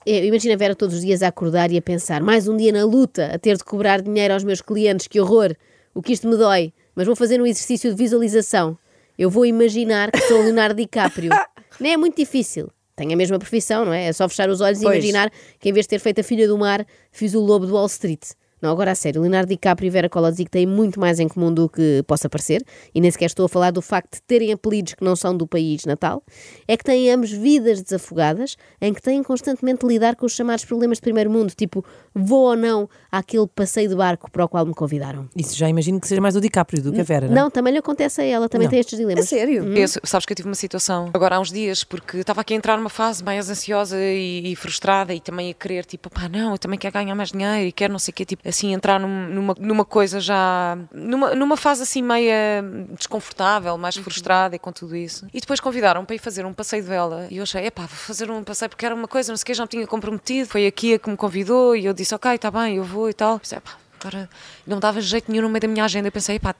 É, 0.06 0.24
Imagina 0.24 0.54
a 0.54 0.56
Vera 0.56 0.74
todos 0.74 0.96
os 0.96 1.02
dias 1.02 1.22
a 1.22 1.28
acordar 1.28 1.70
e 1.70 1.76
a 1.76 1.82
pensar: 1.82 2.22
mais 2.22 2.48
um 2.48 2.56
dia 2.56 2.72
na 2.72 2.84
luta, 2.84 3.30
a 3.34 3.38
ter 3.38 3.56
de 3.56 3.64
cobrar 3.64 4.00
dinheiro 4.00 4.34
aos 4.34 4.44
meus 4.44 4.60
clientes, 4.60 5.06
que 5.06 5.20
horror! 5.20 5.54
O 5.94 6.02
que 6.02 6.12
isto 6.12 6.28
me 6.28 6.36
dói, 6.36 6.72
mas 6.94 7.06
vou 7.06 7.16
fazer 7.16 7.40
um 7.40 7.46
exercício 7.46 7.90
de 7.90 7.96
visualização. 7.96 8.78
Eu 9.18 9.30
vou 9.30 9.44
imaginar 9.44 10.10
que 10.12 10.20
sou 10.22 10.38
o 10.38 10.42
Leonardo 10.44 10.76
DiCaprio. 10.76 11.30
Nem 11.80 11.94
é 11.94 11.96
muito 11.96 12.16
difícil. 12.16 12.70
Tenho 12.94 13.12
a 13.12 13.16
mesma 13.16 13.38
profissão, 13.38 13.84
não 13.84 13.92
é? 13.92 14.06
É 14.06 14.12
só 14.12 14.28
fechar 14.28 14.48
os 14.48 14.60
olhos 14.60 14.80
Pois. 14.80 14.94
e 14.94 14.98
imaginar 14.98 15.30
que 15.58 15.68
em 15.68 15.72
vez 15.72 15.86
de 15.86 15.90
ter 15.90 16.00
feito 16.00 16.20
a 16.20 16.24
Filha 16.24 16.46
do 16.46 16.56
Mar, 16.58 16.86
fiz 17.10 17.34
o 17.34 17.40
Lobo 17.40 17.66
do 17.66 17.74
Wall 17.74 17.86
Street. 17.86 18.22
Não, 18.60 18.70
agora 18.70 18.92
a 18.92 18.94
sério, 18.94 19.20
Leonardo 19.20 19.48
DiCaprio 19.48 19.86
e 19.86 19.90
Vera 19.90 20.08
Kolodzik 20.08 20.50
têm 20.50 20.66
muito 20.66 20.98
mais 20.98 21.20
em 21.20 21.28
comum 21.28 21.52
do 21.52 21.68
que 21.68 22.02
possa 22.06 22.28
parecer, 22.28 22.64
e 22.94 23.00
nem 23.00 23.10
sequer 23.10 23.26
estou 23.26 23.46
a 23.46 23.48
falar 23.48 23.70
do 23.70 23.80
facto 23.82 24.14
de 24.16 24.22
terem 24.22 24.52
apelidos 24.52 24.94
que 24.94 25.04
não 25.04 25.14
são 25.14 25.36
do 25.36 25.46
país 25.46 25.84
natal, 25.84 26.22
é 26.66 26.76
que 26.76 26.84
têm 26.84 27.10
ambos 27.10 27.30
vidas 27.30 27.80
desafogadas, 27.82 28.56
em 28.80 28.92
que 28.92 29.00
têm 29.02 29.22
constantemente 29.22 29.80
de 29.80 29.86
lidar 29.86 30.16
com 30.16 30.26
os 30.26 30.32
chamados 30.32 30.64
problemas 30.64 30.98
de 30.98 31.02
primeiro 31.02 31.30
mundo, 31.30 31.52
tipo, 31.54 31.84
vou 32.14 32.48
ou 32.50 32.56
não 32.56 32.88
àquele 33.10 33.46
passeio 33.46 33.88
de 33.88 33.94
barco 33.94 34.30
para 34.30 34.44
o 34.44 34.48
qual 34.48 34.66
me 34.66 34.74
convidaram. 34.74 35.28
Isso 35.36 35.56
já 35.56 35.68
imagino 35.68 36.00
que 36.00 36.08
seja 36.08 36.20
mais 36.20 36.34
o 36.36 36.40
DiCaprio 36.40 36.82
do 36.82 36.92
que 36.92 37.00
a 37.00 37.04
Vera, 37.04 37.26
não? 37.28 37.34
Não, 37.34 37.50
também 37.50 37.72
lhe 37.72 37.78
acontece 37.78 38.20
a 38.20 38.24
ela, 38.24 38.48
também 38.48 38.66
Não. 38.66 38.70
tem 38.70 38.80
estes 38.80 38.94
É 38.98 39.02
dilemas. 39.02 39.28
sério? 39.28 39.64
Eu, 39.76 39.86
sabes 40.04 40.26
que 40.26 40.32
eu 40.32 40.36
tive 40.36 40.48
uma 40.48 40.54
situação 40.54 41.10
agora 41.14 41.36
há 41.36 41.40
uns 41.40 41.52
dias, 41.52 41.84
porque 41.84 42.18
estava 42.18 42.40
aqui 42.40 42.54
a 42.54 42.56
entrar 42.56 42.76
numa 42.76 42.90
fase 42.90 43.22
mais 43.22 43.48
ansiosa 43.48 43.96
e, 43.98 44.52
e 44.52 44.56
frustrada 44.56 45.14
e 45.14 45.20
também 45.20 45.50
a 45.50 45.54
querer, 45.54 45.84
tipo, 45.84 46.10
pá, 46.10 46.28
não, 46.28 46.52
eu 46.52 46.58
também 46.58 46.78
quero 46.78 46.92
ganhar 46.94 47.14
mais 47.14 47.30
dinheiro 47.30 47.66
e 47.68 47.72
quero 47.72 47.92
não 47.92 47.98
sei 47.98 48.12
o 48.12 48.14
quê, 48.14 48.24
tipo, 48.24 48.47
assim, 48.48 48.72
entrar 48.72 48.98
num- 48.98 49.28
numa, 49.28 49.54
numa 49.58 49.84
coisa 49.84 50.20
já, 50.20 50.76
numa, 50.92 51.34
numa 51.34 51.56
fase 51.56 51.82
assim 51.82 52.02
meia 52.02 52.62
desconfortável, 52.96 53.76
mais 53.78 53.96
frustrada 53.96 54.56
e 54.56 54.58
com 54.58 54.72
tudo 54.72 54.96
isso. 54.96 55.26
E 55.32 55.40
depois 55.40 55.60
convidaram 55.60 56.04
para 56.04 56.16
ir 56.16 56.18
fazer 56.18 56.44
um 56.46 56.52
passeio 56.52 56.82
de 56.82 56.88
vela 56.88 57.26
e 57.30 57.36
eu 57.38 57.42
achei, 57.42 57.66
epá, 57.66 57.82
vou 57.82 57.88
fazer 57.96 58.30
um 58.30 58.42
passeio 58.42 58.68
porque 58.68 58.84
era 58.86 58.94
uma 58.94 59.08
coisa, 59.08 59.32
não 59.32 59.36
sei 59.36 59.42
o 59.42 59.46
quê, 59.46 59.54
já 59.54 59.62
me 59.64 59.68
tinha 59.68 59.86
comprometido, 59.86 60.48
foi 60.48 60.66
aqui 60.66 60.94
a 60.94 60.98
que 60.98 61.08
me 61.10 61.16
convidou 61.16 61.76
e 61.76 61.84
eu 61.86 61.92
disse, 61.92 62.14
ok, 62.14 62.32
está 62.34 62.50
bem, 62.50 62.76
eu 62.76 62.84
vou 62.84 63.08
e 63.08 63.14
tal. 63.14 63.38
Pensei, 63.38 63.58
"Epá, 63.58 63.72
Agora 64.00 64.30
não 64.64 64.78
dava 64.78 65.00
jeito 65.00 65.28
nenhum 65.28 65.42
no 65.42 65.48
meio 65.48 65.60
da 65.60 65.66
minha 65.66 65.84
agenda. 65.84 66.06
Eu 66.06 66.12
pensei, 66.12 66.38
pá, 66.38 66.54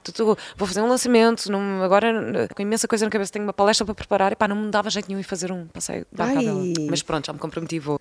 vou 0.57 0.67
fazer 0.67 0.81
um 0.81 0.89
lançamento, 0.89 1.49
não, 1.49 1.81
agora 1.81 2.49
com 2.53 2.61
imensa 2.61 2.85
coisa 2.85 3.05
na 3.05 3.09
cabeça, 3.09 3.31
tenho 3.31 3.45
uma 3.45 3.53
palestra 3.53 3.85
para 3.85 3.95
preparar. 3.95 4.33
E 4.33 4.35
pá, 4.35 4.45
não 4.45 4.57
me 4.57 4.69
dava 4.69 4.89
jeito 4.89 5.07
nenhum 5.07 5.21
ir 5.21 5.23
fazer 5.23 5.49
um 5.49 5.65
passeio 5.67 6.05
de. 6.11 6.17
Mas 6.89 7.01
pronto, 7.01 7.25
já 7.27 7.31
me 7.31 7.39
comprometi 7.39 7.77
e 7.77 7.79
vou. 7.79 7.97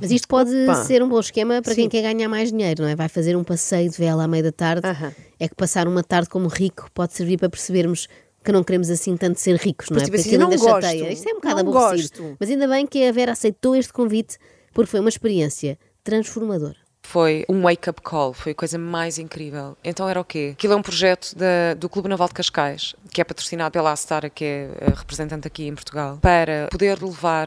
Mas 0.00 0.10
isto 0.10 0.26
pode 0.28 0.50
ser 0.86 1.02
um 1.02 1.08
bom 1.08 1.20
esquema 1.20 1.62
para 1.62 1.74
quem 1.74 1.84
Sim. 1.84 1.88
quer 1.90 2.02
ganhar 2.02 2.28
mais 2.28 2.50
dinheiro, 2.50 2.82
não 2.82 2.88
é? 2.88 2.96
Vai 2.96 3.08
fazer 3.08 3.36
um 3.36 3.44
passeio 3.44 3.90
de 3.90 3.96
vela 3.96 4.24
à 4.24 4.28
meia 4.28 4.42
da 4.42 4.52
tarde. 4.52 4.86
Aham. 4.86 5.12
É 5.38 5.48
que 5.48 5.54
passar 5.54 5.86
uma 5.86 6.02
tarde 6.02 6.28
como 6.28 6.48
rico 6.48 6.88
pode 6.92 7.12
servir 7.14 7.38
para 7.38 7.48
percebermos 7.48 8.08
que 8.44 8.50
não 8.52 8.64
queremos 8.64 8.88
assim 8.90 9.16
tanto 9.16 9.38
ser 9.40 9.56
ricos, 9.56 9.90
não 9.90 9.98
é? 9.98 10.04
Tipo 10.04 10.16
Porque 10.16 10.20
assim, 10.20 10.30
aquilo 10.36 10.44
ainda 10.44 10.56
não 10.56 10.64
gosto. 10.64 10.82
chateia. 10.86 11.12
Isto 11.12 11.28
é 11.28 11.32
um 11.32 11.36
bocado 11.36 11.62
Não 11.64 11.70
aborrecido. 11.72 12.18
gosto. 12.22 12.36
Mas 12.40 12.50
ainda 12.50 12.66
bem 12.68 12.86
que 12.86 13.04
a 13.06 13.12
Vera 13.12 13.32
aceitou 13.32 13.76
este 13.76 13.92
convite 13.92 14.36
porque 14.72 14.90
foi 14.90 15.00
uma 15.00 15.08
experiência 15.08 15.78
transformadora. 16.02 16.76
Foi 17.08 17.42
um 17.48 17.62
wake-up 17.62 18.02
call, 18.02 18.34
foi 18.34 18.52
a 18.52 18.54
coisa 18.54 18.76
mais 18.78 19.18
incrível. 19.18 19.78
Então 19.82 20.06
era 20.06 20.20
o 20.20 20.24
quê? 20.24 20.50
Aquilo 20.52 20.74
é 20.74 20.76
um 20.76 20.82
projeto 20.82 21.34
da- 21.34 21.72
do 21.74 21.88
Clube 21.88 22.06
Naval 22.06 22.28
de 22.28 22.34
Cascais, 22.34 22.94
que 23.10 23.18
é 23.20 23.24
patrocinado 23.24 23.72
pela 23.72 23.90
Astara, 23.92 24.28
que 24.28 24.44
é 24.44 24.68
representante 24.94 25.46
aqui 25.46 25.66
em 25.66 25.74
Portugal, 25.74 26.18
para 26.20 26.68
poder 26.70 27.02
levar 27.02 27.46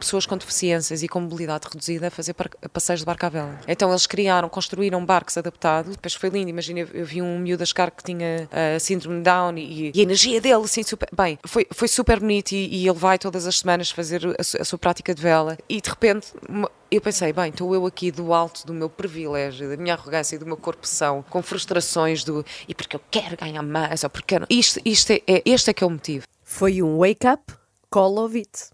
pessoas 0.00 0.24
com 0.24 0.34
deficiências 0.38 1.02
e 1.02 1.08
com 1.08 1.20
mobilidade 1.20 1.66
reduzida 1.70 2.06
a 2.06 2.10
fazer 2.10 2.34
passeios 2.72 3.00
de 3.00 3.06
barco 3.06 3.26
à 3.26 3.28
vela. 3.28 3.60
Então 3.68 3.90
eles 3.90 4.06
criaram, 4.06 4.48
construíram 4.48 5.04
barcos 5.04 5.36
adaptados, 5.36 5.92
depois 5.94 6.14
foi 6.14 6.30
lindo, 6.30 6.48
imagina, 6.48 6.80
eu, 6.80 7.04
vi 7.04 7.20
um 7.20 7.38
miúdo 7.38 7.62
a 7.62 7.66
chegar 7.66 7.90
que 7.90 8.02
tinha 8.02 8.48
a 8.50 8.78
síndrome 8.80 9.18
de 9.18 9.24
Down 9.24 9.58
e, 9.58 9.90
e 9.94 10.00
a 10.00 10.02
energia 10.02 10.40
dele, 10.40 10.64
assim, 10.64 10.82
super... 10.82 11.06
Bem, 11.14 11.38
foi, 11.44 11.66
foi 11.70 11.86
super 11.86 12.18
bonito 12.18 12.52
e, 12.52 12.82
e 12.82 12.88
ele 12.88 12.98
vai 12.98 13.18
todas 13.18 13.46
as 13.46 13.58
semanas 13.58 13.90
fazer 13.90 14.22
a, 14.26 14.60
a 14.62 14.64
sua 14.64 14.78
prática 14.78 15.14
de 15.14 15.20
vela 15.20 15.58
e 15.68 15.82
de 15.82 15.90
repente... 15.90 16.28
uma- 16.48 16.70
eu 16.94 17.00
pensei, 17.00 17.32
bem, 17.32 17.50
estou 17.50 17.74
eu 17.74 17.86
aqui 17.86 18.10
do 18.10 18.32
alto 18.32 18.66
do 18.66 18.72
meu 18.74 18.88
privilégio, 18.90 19.68
da 19.68 19.76
minha 19.76 19.94
arrogância 19.94 20.36
e 20.36 20.38
do 20.38 20.46
meu 20.46 20.56
corpo 20.56 20.86
são, 20.86 21.22
com 21.30 21.42
frustrações 21.42 22.22
do 22.24 22.44
e 22.68 22.74
porque 22.74 22.96
eu 22.96 23.00
quero 23.10 23.36
ganhar 23.36 23.62
mais, 23.62 24.04
ou 24.04 24.10
porque 24.10 24.38
não. 24.38 24.46
Isto, 24.50 24.80
isto 24.84 25.10
é, 25.12 25.22
é- 25.26 25.42
este 25.46 25.70
é 25.70 25.74
que 25.74 25.82
é 25.82 25.86
o 25.86 25.90
motivo. 25.90 26.26
Foi 26.44 26.82
um 26.82 26.98
wake 26.98 27.26
up, 27.26 27.52
call 27.90 28.18
of 28.18 28.36
it. 28.36 28.70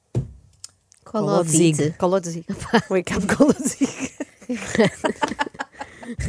Colovite. 1.05 1.95
Call 1.99 2.15
of 2.15 2.29
it. 2.29 2.45
Wake 2.91 3.15
up, 3.15 3.27
call 3.35 3.49
of 3.49 3.63
it. 3.81 4.13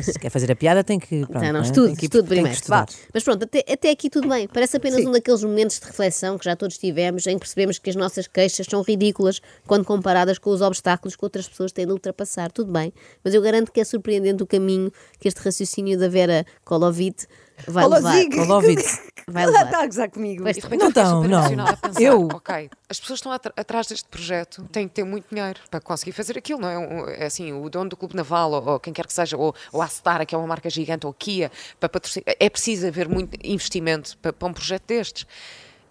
Se 0.02 0.20
quer 0.20 0.30
fazer 0.30 0.52
a 0.52 0.56
piada, 0.56 0.84
tem 0.84 1.00
que. 1.00 1.26
Pronto, 1.26 1.44
Não, 1.44 1.54
não, 1.54 1.60
é? 1.60 1.64
estudo, 1.64 1.96
que 1.96 2.06
estudo 2.06 2.28
primeiro. 2.28 2.52
estudar. 2.56 2.86
Mas 3.14 3.24
pronto, 3.24 3.44
até, 3.44 3.64
até 3.72 3.92
aqui 3.92 4.10
tudo 4.10 4.28
bem. 4.28 4.48
Parece 4.48 4.78
apenas 4.78 5.02
Sim. 5.02 5.08
um 5.08 5.12
daqueles 5.12 5.44
momentos 5.44 5.80
de 5.80 5.86
reflexão 5.86 6.38
que 6.38 6.46
já 6.46 6.56
todos 6.56 6.78
tivemos, 6.78 7.26
em 7.28 7.34
que 7.36 7.40
percebemos 7.40 7.80
que 7.80 7.90
as 7.90 7.96
nossas 7.96 8.28
queixas 8.28 8.66
são 8.70 8.82
ridículas 8.82 9.42
quando 9.66 9.86
comparadas 9.86 10.38
com 10.38 10.50
os 10.50 10.62
obstáculos 10.62 11.16
que 11.16 11.24
outras 11.24 11.48
pessoas 11.48 11.72
têm 11.72 11.86
de 11.86 11.94
ultrapassar. 11.94 12.52
Tudo 12.52 12.72
bem, 12.72 12.94
mas 13.24 13.34
eu 13.34 13.42
garanto 13.42 13.72
que 13.72 13.80
é 13.80 13.84
surpreendente 13.84 14.44
o 14.44 14.48
caminho 14.48 14.92
que 15.20 15.28
este 15.28 15.40
raciocínio 15.42 15.98
da 15.98 16.08
Vera 16.08 16.46
Kolovit 16.64 17.28
vai 17.68 17.86
levar. 17.88 18.12
Kolozig. 18.12 18.36
Kolovit. 18.36 18.84
Vai 19.32 19.44
Ela 19.44 19.52
levar. 19.52 19.66
está 19.68 19.84
a 19.84 19.86
gozar 19.86 20.10
comigo. 20.10 20.48
E 20.50 20.54
de 20.54 20.60
repente 20.60 20.80
Não 20.80 20.88
estão, 20.88 21.24
não. 21.24 21.68
a 21.68 21.78
pensar, 21.78 22.02
Eu- 22.02 22.28
ok, 22.34 22.68
as 22.90 23.00
pessoas 23.00 23.20
estão 23.20 23.32
atrás 23.32 23.86
deste 23.86 24.10
projeto, 24.10 24.64
têm 24.72 24.88
que 24.88 24.96
ter 24.96 25.04
muito 25.04 25.28
dinheiro 25.30 25.60
para 25.70 25.80
conseguir 25.80 26.14
fazer 26.14 26.36
aquilo, 26.36 26.60
não 26.60 26.68
é? 27.08 27.22
É 27.22 27.26
assim, 27.28 27.54
o 27.54 27.70
dono 27.70 27.92
do 27.92 27.96
Clube 27.96 28.16
Naval, 28.16 28.52
ou, 28.54 28.68
ou 28.70 28.80
quem 28.80 28.92
quer 28.92 29.06
que 29.06 29.14
seja, 29.14 29.38
ou, 29.38 29.54
ou 29.72 29.84
a 29.84 29.86
Astara, 29.86 30.26
que 30.26 30.34
é 30.34 30.38
uma 30.38 30.48
marca 30.48 30.68
gigante, 30.68 31.06
ou 31.06 31.12
a 31.12 31.14
Kia, 31.14 31.52
para 31.80 31.88
patrocinar, 31.90 32.36
é 32.40 32.50
preciso 32.50 32.88
haver 32.88 33.08
muito 33.08 33.38
investimento 33.44 34.18
para, 34.18 34.34
para 34.34 34.48
um 34.48 34.54
projeto 34.54 34.86
destes. 34.88 35.28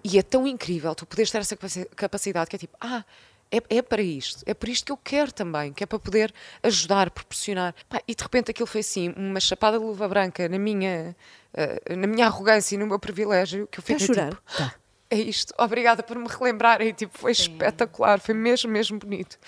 E 0.03 0.19
é 0.19 0.23
tão 0.23 0.45
incrível 0.45 0.93
tu 0.97 1.07
poderes 1.07 1.31
ter 1.31 1.39
essa 1.39 1.55
capaci- 1.55 1.89
capacidade 1.95 2.51
que 2.51 2.57
é 2.57 2.59
tipo, 2.59 2.77
ah, 2.81 3.05
é, 3.51 3.77
é 3.77 3.83
para 3.83 4.03
isto, 4.03 4.43
é 4.47 4.55
por 4.55 4.69
isto 4.69 4.87
que 4.87 4.93
eu 4.93 4.97
quero 4.97 5.33
também, 5.33 5.73
que 5.73 5.83
é 5.83 5.87
para 5.87 5.99
poder 5.99 6.33
ajudar, 6.63 7.11
proporcionar. 7.11 7.75
Pá, 7.89 8.01
e 8.07 8.15
de 8.15 8.23
repente 8.23 8.51
aquilo 8.51 8.67
foi 8.67 8.81
assim, 8.81 9.13
uma 9.17 9.41
chapada 9.41 9.79
de 9.79 9.85
luva 9.85 10.07
branca 10.09 10.49
na 10.49 10.59
minha, 10.59 11.17
eh, 11.55 11.97
na 11.97 12.07
minha 12.07 12.27
arrogância 12.27 12.75
e 12.75 12.79
no 12.79 12.87
meu 12.87 12.99
privilégio, 12.99 13.67
que 13.67 13.79
eu 13.79 13.83
fiquei 13.83 14.07
chorar? 14.07 14.31
tipo, 14.31 14.79
é 15.11 15.17
isto, 15.17 15.55
obrigada 15.57 16.03
por 16.03 16.19
me 16.19 16.29
relembrarem, 16.29 16.93
tipo, 16.93 17.17
foi 17.19 17.33
espetacular, 17.33 18.21
foi 18.21 18.35
mesmo, 18.35 18.71
mesmo 18.71 18.99
bonito. 18.99 19.39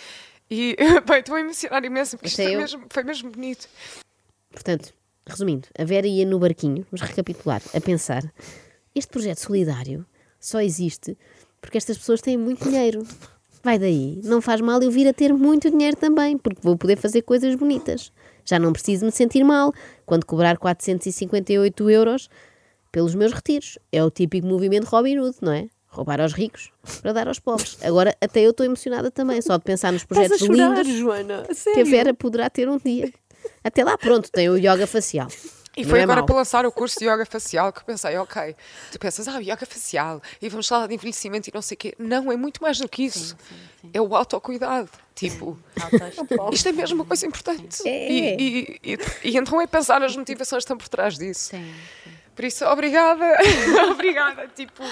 E, 0.51 0.77
bem, 1.07 1.21
estou 1.21 1.35
a 1.37 1.41
emocionar 1.41 1.85
imenso, 1.85 2.17
porque 2.17 2.29
isto 2.29 2.43
foi 2.43 2.57
mesmo, 2.57 2.87
foi 2.89 3.05
mesmo 3.05 3.31
bonito. 3.31 3.69
Portanto, 4.51 4.95
resumindo, 5.27 5.69
a 5.79 5.85
Vera 5.85 6.07
ia 6.07 6.25
no 6.25 6.39
barquinho, 6.39 6.87
vamos 6.91 7.07
recapitular, 7.07 7.63
a 7.75 7.81
pensar: 7.81 8.23
este 8.95 9.11
projeto 9.11 9.39
solidário 9.39 10.07
só 10.41 10.61
existe 10.61 11.17
porque 11.61 11.77
estas 11.77 11.99
pessoas 11.99 12.21
têm 12.21 12.37
muito 12.37 12.65
dinheiro. 12.65 13.07
Vai 13.63 13.79
daí, 13.79 14.21
não 14.25 14.41
faz 14.41 14.61
mal 14.61 14.83
eu 14.83 14.91
vir 14.91 15.07
a 15.07 15.13
ter 15.13 15.35
muito 15.35 15.71
dinheiro 15.71 15.97
também, 15.97 16.39
porque 16.39 16.61
vou 16.63 16.77
poder 16.77 16.97
fazer 16.97 17.23
coisas 17.23 17.55
bonitas. 17.55 18.11
Já 18.45 18.59
não 18.59 18.73
preciso 18.73 19.05
me 19.05 19.13
sentir 19.13 19.45
mal 19.45 19.73
quando 20.07 20.25
cobrar 20.25 20.57
458 20.57 21.91
euros 21.91 22.31
pelos 22.91 23.15
meus 23.15 23.33
retiros. 23.33 23.79
É 23.93 24.03
o 24.03 24.11
típico 24.11 24.47
movimento 24.47 24.85
Robin 24.85 25.19
Hood, 25.19 25.37
não 25.43 25.53
é? 25.53 25.69
Roubar 25.89 26.21
aos 26.21 26.33
ricos 26.33 26.71
para 27.03 27.13
dar 27.13 27.29
aos 27.29 27.39
pobres. 27.39 27.77
Agora, 27.83 28.17
até 28.21 28.41
eu 28.41 28.51
estou 28.51 28.65
emocionada 28.65 29.11
também, 29.11 29.43
só 29.43 29.57
de 29.57 29.65
pensar 29.65 29.93
nos 29.93 30.05
projetos 30.05 30.39
chorar, 30.39 30.77
lindos 30.79 30.97
Joana. 30.97 31.45
Que 31.75 31.81
a. 31.81 31.85
Vera 31.85 32.15
poderá 32.15 32.49
ter 32.49 32.69
um 32.69 32.79
dia. 32.79 33.13
Até 33.63 33.85
lá, 33.85 33.99
pronto, 33.99 34.31
tem 34.31 34.49
o 34.49 34.57
yoga 34.57 34.87
facial. 34.87 35.29
E 35.81 35.85
foi 35.85 36.01
é 36.01 36.03
agora 36.03 36.19
mau. 36.21 36.27
para 36.27 36.37
lançar 36.37 36.65
o 36.67 36.73
curso 36.73 36.99
de 36.99 37.07
yoga 37.07 37.25
facial 37.27 37.73
que 37.73 37.81
eu 37.81 37.85
pensei, 37.85 38.17
ok, 38.19 38.55
tu 38.93 38.99
pensas, 38.99 39.27
ah, 39.29 39.39
yoga 39.39 39.65
facial, 39.67 40.23
e 40.41 40.49
vamos 40.49 40.67
falar 40.69 40.87
de 40.87 40.95
envelhecimento 40.95 41.49
e 41.49 41.53
não 41.55 41.63
sei 41.63 41.75
o 41.75 41.79
quê. 41.79 41.95
Não, 41.99 42.31
é 42.33 42.37
muito 42.37 42.63
mais 42.63 42.79
do 42.79 42.89
que 42.89 43.05
isso. 43.05 43.37
É 43.93 44.01
o 44.01 44.15
autocuidado. 44.15 44.89
Tipo, 45.15 45.59
isto 46.53 46.69
é 46.69 46.73
mesmo 46.73 46.97
uma 46.97 47.05
coisa 47.05 47.27
importante. 47.27 47.87
É. 47.87 48.11
E, 48.11 48.39
e- 48.83 48.93
e- 48.95 48.99
e 49.31 49.37
então 49.37 49.61
é 49.61 49.67
pensar 49.67 50.03
as 50.03 50.17
motivações 50.17 50.61
que 50.63 50.65
estão 50.65 50.79
por 50.79 50.89
trás 50.89 51.19
disso. 51.19 51.53
Por 52.35 52.45
isso, 52.45 52.65
obrigada, 52.65 53.27
obrigada, 53.93 54.49
tipo, 54.57 54.83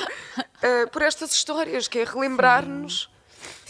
eh, 0.60 0.86
por 0.86 1.00
estas 1.00 1.32
histórias, 1.32 1.88
que 1.88 2.00
é 2.00 2.04
relembrar-nos 2.04 3.08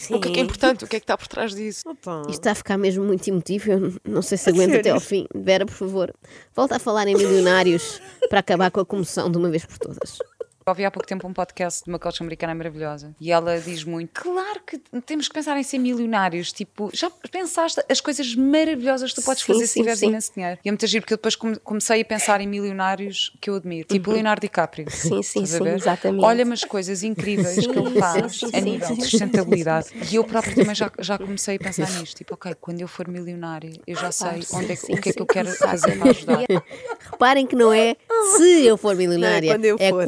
o 0.09 0.19
que 0.19 0.29
é 0.29 0.31
que 0.31 0.39
é 0.39 0.43
importante, 0.43 0.85
o 0.85 0.87
que 0.87 0.95
é 0.95 0.99
que 0.99 1.03
está 1.03 1.17
por 1.17 1.27
trás 1.27 1.53
disso. 1.53 1.89
Opa. 1.89 2.21
Isto 2.21 2.39
está 2.39 2.51
a 2.51 2.55
ficar 2.55 2.77
mesmo 2.77 3.03
muito 3.03 3.27
emotivo. 3.27 3.71
Eu 3.71 3.93
não 4.05 4.21
sei 4.21 4.37
se 4.37 4.49
aguento 4.49 4.75
até 4.75 4.89
ao 4.89 4.99
fim. 4.99 5.27
Vera, 5.35 5.65
por 5.65 5.73
favor, 5.73 6.13
volta 6.55 6.77
a 6.77 6.79
falar 6.79 7.07
em 7.07 7.15
milionários 7.15 8.01
para 8.29 8.39
acabar 8.39 8.71
com 8.71 8.79
a 8.79 8.85
comoção 8.85 9.29
de 9.29 9.37
uma 9.37 9.49
vez 9.49 9.65
por 9.65 9.77
todas. 9.77 10.17
Ouvi 10.69 10.85
há 10.85 10.91
pouco 10.91 11.07
tempo 11.07 11.27
um 11.27 11.33
podcast 11.33 11.83
de 11.83 11.89
uma 11.89 11.99
coach 11.99 12.21
americana 12.21 12.53
maravilhosa 12.55 13.15
e 13.19 13.31
ela 13.31 13.59
diz 13.59 13.83
muito: 13.83 14.21
Claro 14.21 14.61
que 14.65 14.77
temos 15.01 15.27
que 15.27 15.33
pensar 15.33 15.57
em 15.57 15.63
ser 15.63 15.77
milionários. 15.79 16.51
Tipo, 16.51 16.89
já 16.93 17.09
pensaste 17.31 17.81
as 17.89 17.99
coisas 18.01 18.33
maravilhosas 18.35 19.11
que 19.13 19.21
tu 19.21 19.25
podes 19.25 19.43
Sim, 19.43 19.53
fazer 19.53 19.67
se 19.67 19.73
sim, 19.73 19.79
tiveres 19.81 19.99
sim. 19.99 20.07
imenso 20.07 20.31
dinheiro? 20.33 20.59
E 20.63 20.69
é 20.69 20.71
muito 20.71 20.85
giro 20.87 21.01
porque 21.03 21.13
eu 21.13 21.17
depois 21.17 21.35
come- 21.35 21.57
comecei 21.57 22.01
a 22.01 22.05
pensar 22.05 22.41
em 22.41 22.47
milionários 22.47 23.33
que 23.41 23.49
eu 23.49 23.55
admiro, 23.55 23.87
tipo 23.87 24.11
o 24.11 24.13
Leonardo 24.13 24.41
DiCaprio. 24.41 24.85
Sim, 24.89 25.21
sim, 25.23 25.45
sim, 25.45 25.67
exatamente. 25.67 26.23
Olha-me 26.25 26.53
as 26.53 26.63
coisas 26.63 27.03
incríveis 27.03 27.65
que 27.65 27.77
ele 27.79 27.89
Sim, 27.89 27.99
faz 27.99 28.37
sim, 28.39 28.47
a 28.47 28.49
sim, 28.51 28.61
nível 28.61 28.87
sim. 28.87 28.95
de 28.95 29.03
sustentabilidade. 29.03 29.87
E 30.11 30.15
eu 30.15 30.23
próprio 30.23 30.55
também 30.55 30.73
já, 30.75 30.91
já 30.99 31.17
comecei 31.17 31.55
a 31.55 31.59
pensar 31.59 31.89
nisto: 31.91 32.17
tipo, 32.17 32.33
ok, 32.33 32.55
quando 32.59 32.81
eu 32.81 32.87
for 32.87 33.07
milionária, 33.07 33.71
eu 33.85 33.95
já 33.95 34.11
sei 34.11 34.41
sim, 34.41 34.57
onde 34.57 34.71
é 34.71 34.75
que, 34.75 34.81
sim, 34.81 34.93
o 34.93 34.97
que 35.01 35.09
é 35.09 35.13
que 35.13 35.21
eu 35.21 35.25
sim, 35.25 35.33
quero 35.33 35.49
fazer 35.55 35.97
para 35.97 36.09
ajudar. 36.09 36.43
Reparem 37.11 37.45
que 37.47 37.55
não 37.55 37.71
é 37.73 37.95
se 38.37 38.65
eu 38.65 38.77
for 38.77 38.95
milionária. 38.95 39.49
É 39.49 39.53
quando 39.53 39.65
eu 39.65 39.77
É 39.79 39.89
for. 39.89 40.05